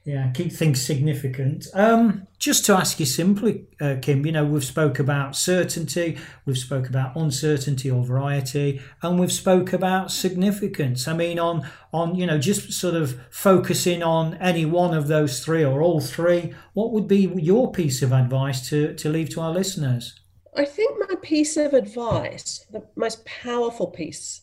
Yeah, 0.06 0.30
keep 0.30 0.52
things 0.52 0.80
significant. 0.80 1.66
Um, 1.74 2.28
just 2.38 2.64
to 2.66 2.74
ask 2.74 3.00
you 3.00 3.06
simply, 3.06 3.66
uh, 3.80 3.96
Kym, 3.96 4.24
you 4.24 4.30
know, 4.30 4.44
we've 4.44 4.64
spoke 4.64 5.00
about 5.00 5.34
certainty, 5.34 6.16
we've 6.44 6.56
spoke 6.56 6.88
about 6.88 7.16
uncertainty 7.16 7.90
or 7.90 8.04
variety, 8.04 8.80
and 9.02 9.18
we've 9.18 9.32
spoke 9.32 9.72
about 9.72 10.12
significance. 10.12 11.08
I 11.08 11.14
mean, 11.14 11.40
on 11.40 11.68
on 11.92 12.14
you 12.14 12.24
know, 12.24 12.38
just 12.38 12.72
sort 12.72 12.94
of 12.94 13.20
focusing 13.30 14.04
on 14.04 14.34
any 14.34 14.64
one 14.64 14.94
of 14.94 15.08
those 15.08 15.44
three 15.44 15.64
or 15.64 15.82
all 15.82 16.00
three, 16.00 16.54
what 16.72 16.92
would 16.92 17.08
be 17.08 17.28
your 17.34 17.72
piece 17.72 18.00
of 18.00 18.12
advice 18.12 18.68
to 18.68 18.94
to 18.94 19.08
leave 19.08 19.30
to 19.30 19.40
our 19.40 19.50
listeners? 19.50 20.20
I 20.56 20.66
think 20.66 21.00
my 21.08 21.16
piece 21.16 21.56
of 21.56 21.74
advice, 21.74 22.64
the 22.70 22.86
most 22.94 23.24
powerful 23.24 23.88
piece 23.88 24.42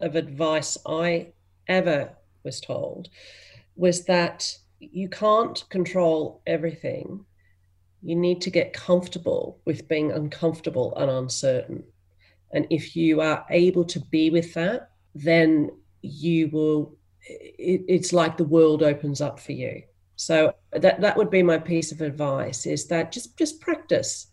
of 0.00 0.16
advice 0.16 0.76
I 0.84 1.34
ever 1.68 2.16
was 2.42 2.60
told, 2.60 3.10
was 3.76 4.06
that 4.06 4.58
you 4.92 5.08
can't 5.08 5.64
control 5.68 6.42
everything. 6.46 7.24
You 8.02 8.16
need 8.16 8.40
to 8.42 8.50
get 8.50 8.72
comfortable 8.72 9.60
with 9.64 9.88
being 9.88 10.12
uncomfortable 10.12 10.94
and 10.96 11.10
uncertain. 11.10 11.84
And 12.52 12.66
if 12.70 12.94
you 12.94 13.20
are 13.20 13.44
able 13.50 13.84
to 13.86 14.00
be 14.00 14.30
with 14.30 14.54
that, 14.54 14.90
then 15.14 15.70
you 16.02 16.48
will, 16.48 16.96
it, 17.22 17.84
it's 17.88 18.12
like 18.12 18.36
the 18.36 18.44
world 18.44 18.82
opens 18.82 19.20
up 19.20 19.40
for 19.40 19.52
you. 19.52 19.82
So 20.16 20.54
that, 20.72 21.00
that 21.00 21.16
would 21.16 21.30
be 21.30 21.42
my 21.42 21.58
piece 21.58 21.90
of 21.90 22.00
advice 22.00 22.66
is 22.66 22.86
that 22.88 23.10
just, 23.10 23.36
just 23.36 23.60
practice 23.60 24.28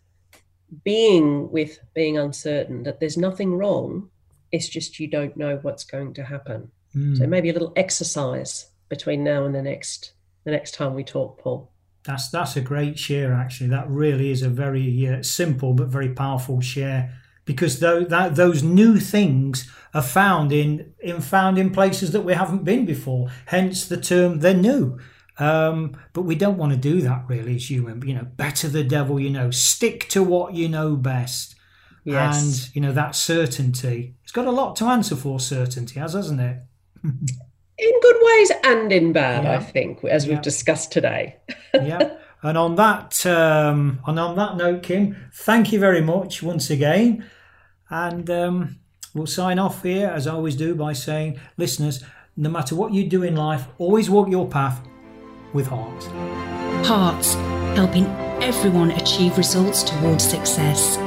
being 0.84 1.50
with 1.50 1.78
being 1.94 2.18
uncertain, 2.18 2.82
that 2.84 3.00
there's 3.00 3.16
nothing 3.16 3.54
wrong. 3.54 4.08
It's 4.52 4.68
just 4.68 5.00
you 5.00 5.08
don't 5.08 5.36
know 5.36 5.58
what's 5.62 5.84
going 5.84 6.14
to 6.14 6.24
happen. 6.24 6.70
Mm. 6.94 7.18
So 7.18 7.26
maybe 7.26 7.50
a 7.50 7.52
little 7.52 7.72
exercise 7.76 8.66
between 8.88 9.24
now 9.24 9.44
and 9.44 9.54
the 9.54 9.62
next 9.62 10.12
the 10.44 10.50
next 10.50 10.74
time 10.74 10.94
we 10.94 11.04
talk, 11.04 11.38
Paul. 11.38 11.70
That's 12.04 12.30
that's 12.30 12.56
a 12.56 12.60
great 12.60 12.98
share. 12.98 13.32
Actually, 13.32 13.70
that 13.70 13.88
really 13.88 14.30
is 14.30 14.42
a 14.42 14.48
very 14.48 15.08
uh, 15.08 15.22
simple 15.22 15.72
but 15.72 15.88
very 15.88 16.08
powerful 16.10 16.60
share 16.60 17.16
because 17.44 17.80
though 17.80 18.04
that 18.04 18.34
those 18.34 18.62
new 18.62 18.98
things 18.98 19.70
are 19.94 20.02
found 20.02 20.52
in 20.52 20.94
in 21.00 21.20
found 21.20 21.58
in 21.58 21.70
places 21.70 22.10
that 22.12 22.22
we 22.22 22.34
haven't 22.34 22.64
been 22.64 22.84
before. 22.84 23.30
Hence 23.46 23.86
the 23.86 24.00
term 24.00 24.40
they're 24.40 24.54
new. 24.54 24.98
Um, 25.38 25.96
but 26.12 26.22
we 26.22 26.34
don't 26.34 26.58
want 26.58 26.72
to 26.72 26.78
do 26.78 27.00
that 27.02 27.24
really 27.28 27.56
as 27.56 27.70
human. 27.70 28.06
You 28.06 28.14
know, 28.14 28.24
better 28.24 28.68
the 28.68 28.84
devil 28.84 29.20
you 29.20 29.30
know. 29.30 29.50
Stick 29.50 30.08
to 30.10 30.22
what 30.22 30.54
you 30.54 30.68
know 30.68 30.96
best. 30.96 31.54
Yes. 32.04 32.36
And 32.66 32.74
you 32.74 32.82
know 32.82 32.92
that 32.92 33.14
certainty. 33.14 34.16
It's 34.24 34.32
got 34.32 34.46
a 34.46 34.50
lot 34.50 34.74
to 34.76 34.86
answer 34.86 35.14
for. 35.14 35.38
Certainty 35.38 36.00
has, 36.00 36.14
hasn't 36.14 36.40
it? 36.40 36.62
in 37.82 38.00
good 38.00 38.16
ways 38.20 38.52
and 38.64 38.92
in 38.92 39.12
bad, 39.12 39.44
yeah. 39.44 39.52
I 39.52 39.58
think, 39.58 40.04
as 40.04 40.26
we've 40.26 40.42
discussed 40.42 40.92
today. 40.92 41.36
yeah. 41.74 42.16
And 42.42 42.58
on 42.58 42.74
that, 42.76 43.24
um, 43.26 44.00
and 44.06 44.18
on 44.18 44.36
that 44.36 44.56
note, 44.56 44.82
Kym, 44.82 45.16
thank 45.32 45.72
you 45.72 45.78
very 45.78 46.00
much 46.00 46.42
once 46.42 46.70
again, 46.70 47.24
and 47.88 48.28
um, 48.30 48.78
we'll 49.14 49.26
sign 49.26 49.58
off 49.58 49.82
here 49.82 50.08
as 50.08 50.26
I 50.26 50.32
always 50.32 50.56
do 50.56 50.74
by 50.74 50.92
saying, 50.92 51.38
listeners, 51.56 52.02
no 52.36 52.50
matter 52.50 52.74
what 52.74 52.92
you 52.92 53.04
do 53.04 53.22
in 53.22 53.36
life, 53.36 53.66
always 53.78 54.10
walk 54.10 54.28
your 54.28 54.48
path 54.48 54.80
with 55.52 55.68
heart. 55.68 56.02
Hearts, 56.86 57.34
helping 57.76 58.06
everyone 58.42 58.90
achieve 58.92 59.36
results 59.38 59.82
towards 59.82 60.24
success. 60.24 60.98